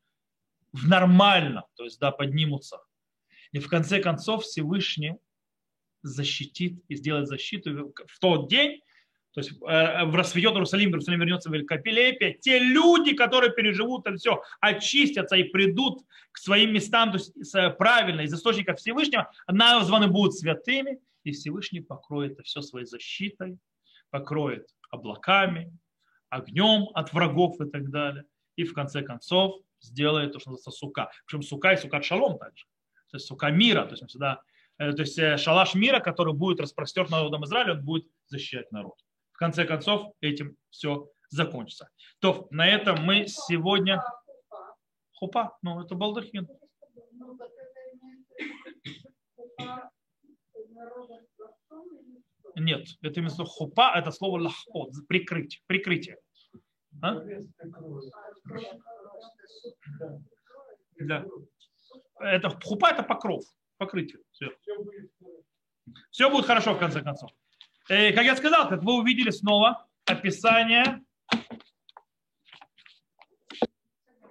[0.72, 2.78] в нормально, то есть да, поднимутся.
[3.52, 5.14] И в конце концов Всевышний
[6.02, 8.80] защитит и сделает защиту в тот день,
[9.33, 12.35] то есть э, в рассвет Иерусалим, Иерусалим вернется в великолепие.
[12.35, 16.01] Те люди, которые переживут это все, очистятся и придут
[16.33, 22.33] к своим местам, то есть правильно, из источника Всевышнего, названы будут святыми, и Всевышний покроет
[22.33, 23.59] это все своей защитой,
[24.11, 25.72] покроет облаками,
[26.28, 28.24] огнем от врагов и так далее.
[28.57, 31.11] И в конце концов сделает то, что называется сука.
[31.26, 32.64] Причем сука и сука шалом также.
[33.11, 33.85] То есть сука мира.
[33.85, 34.43] То есть, всегда,
[34.78, 38.95] э, то есть э, шалаш мира, который будет распростерт народом Израиля, он будет защищать народ.
[39.41, 41.88] Конце концов, этим все закончится.
[42.18, 44.05] То на этом мы сегодня...
[45.14, 46.47] Хупа, ну это балдахин.
[52.57, 56.18] Нет, это именно хупа, это слово лахот, прикрыть, прикрытие.
[57.01, 57.16] А?
[61.01, 61.24] Да.
[62.18, 63.43] Это хупа это покров,
[63.78, 64.20] покрытие.
[64.32, 64.51] Все.
[66.11, 67.30] Все будет хорошо в конце концов.
[67.91, 71.03] Э, как я сказал, как вы увидели снова описание.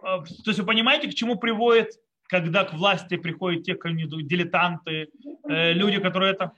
[0.01, 1.89] Э, то есть вы понимаете, к чему приводит,
[2.29, 5.09] когда к власти приходят те дилетанты,
[5.49, 6.53] э, люди, которые это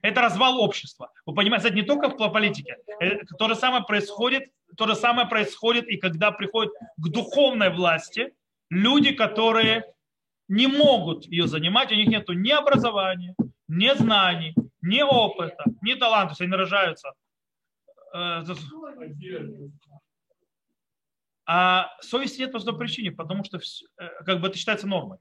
[0.00, 1.12] это развал общества.
[1.26, 2.78] Вы понимаете, это не только в политике.
[3.38, 4.44] То же самое происходит,
[4.78, 8.32] то же самое происходит и когда приходят к духовной власти
[8.70, 9.84] люди, которые
[10.48, 13.34] не могут ее занимать, у них нет ни образования,
[13.68, 17.12] ни знаний, ни опыта, ни таланта, они рожаются.
[18.14, 18.42] Э,
[21.46, 23.60] а совести нет по одной причине, потому что э,
[24.24, 25.18] как бы это считается нормой.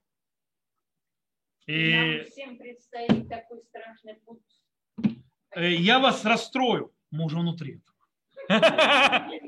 [1.65, 1.91] И...
[1.91, 4.41] Нам всем предстоит такой страшный путь.
[5.51, 7.81] Э, я вас расстрою, мы уже внутри.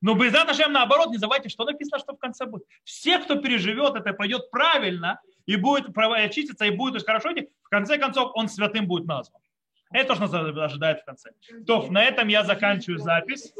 [0.00, 2.66] Но без Ашем наоборот, не забывайте, что написано, что в конце будет.
[2.82, 7.68] Все, кто переживет это, пройдет правильно и будет очиститься, и будет есть, хорошо идти, в
[7.68, 9.40] конце концов он святым будет назван.
[9.92, 11.32] Это то, что нас ожидает в конце.
[11.66, 13.52] То, на этом я заканчиваю запись.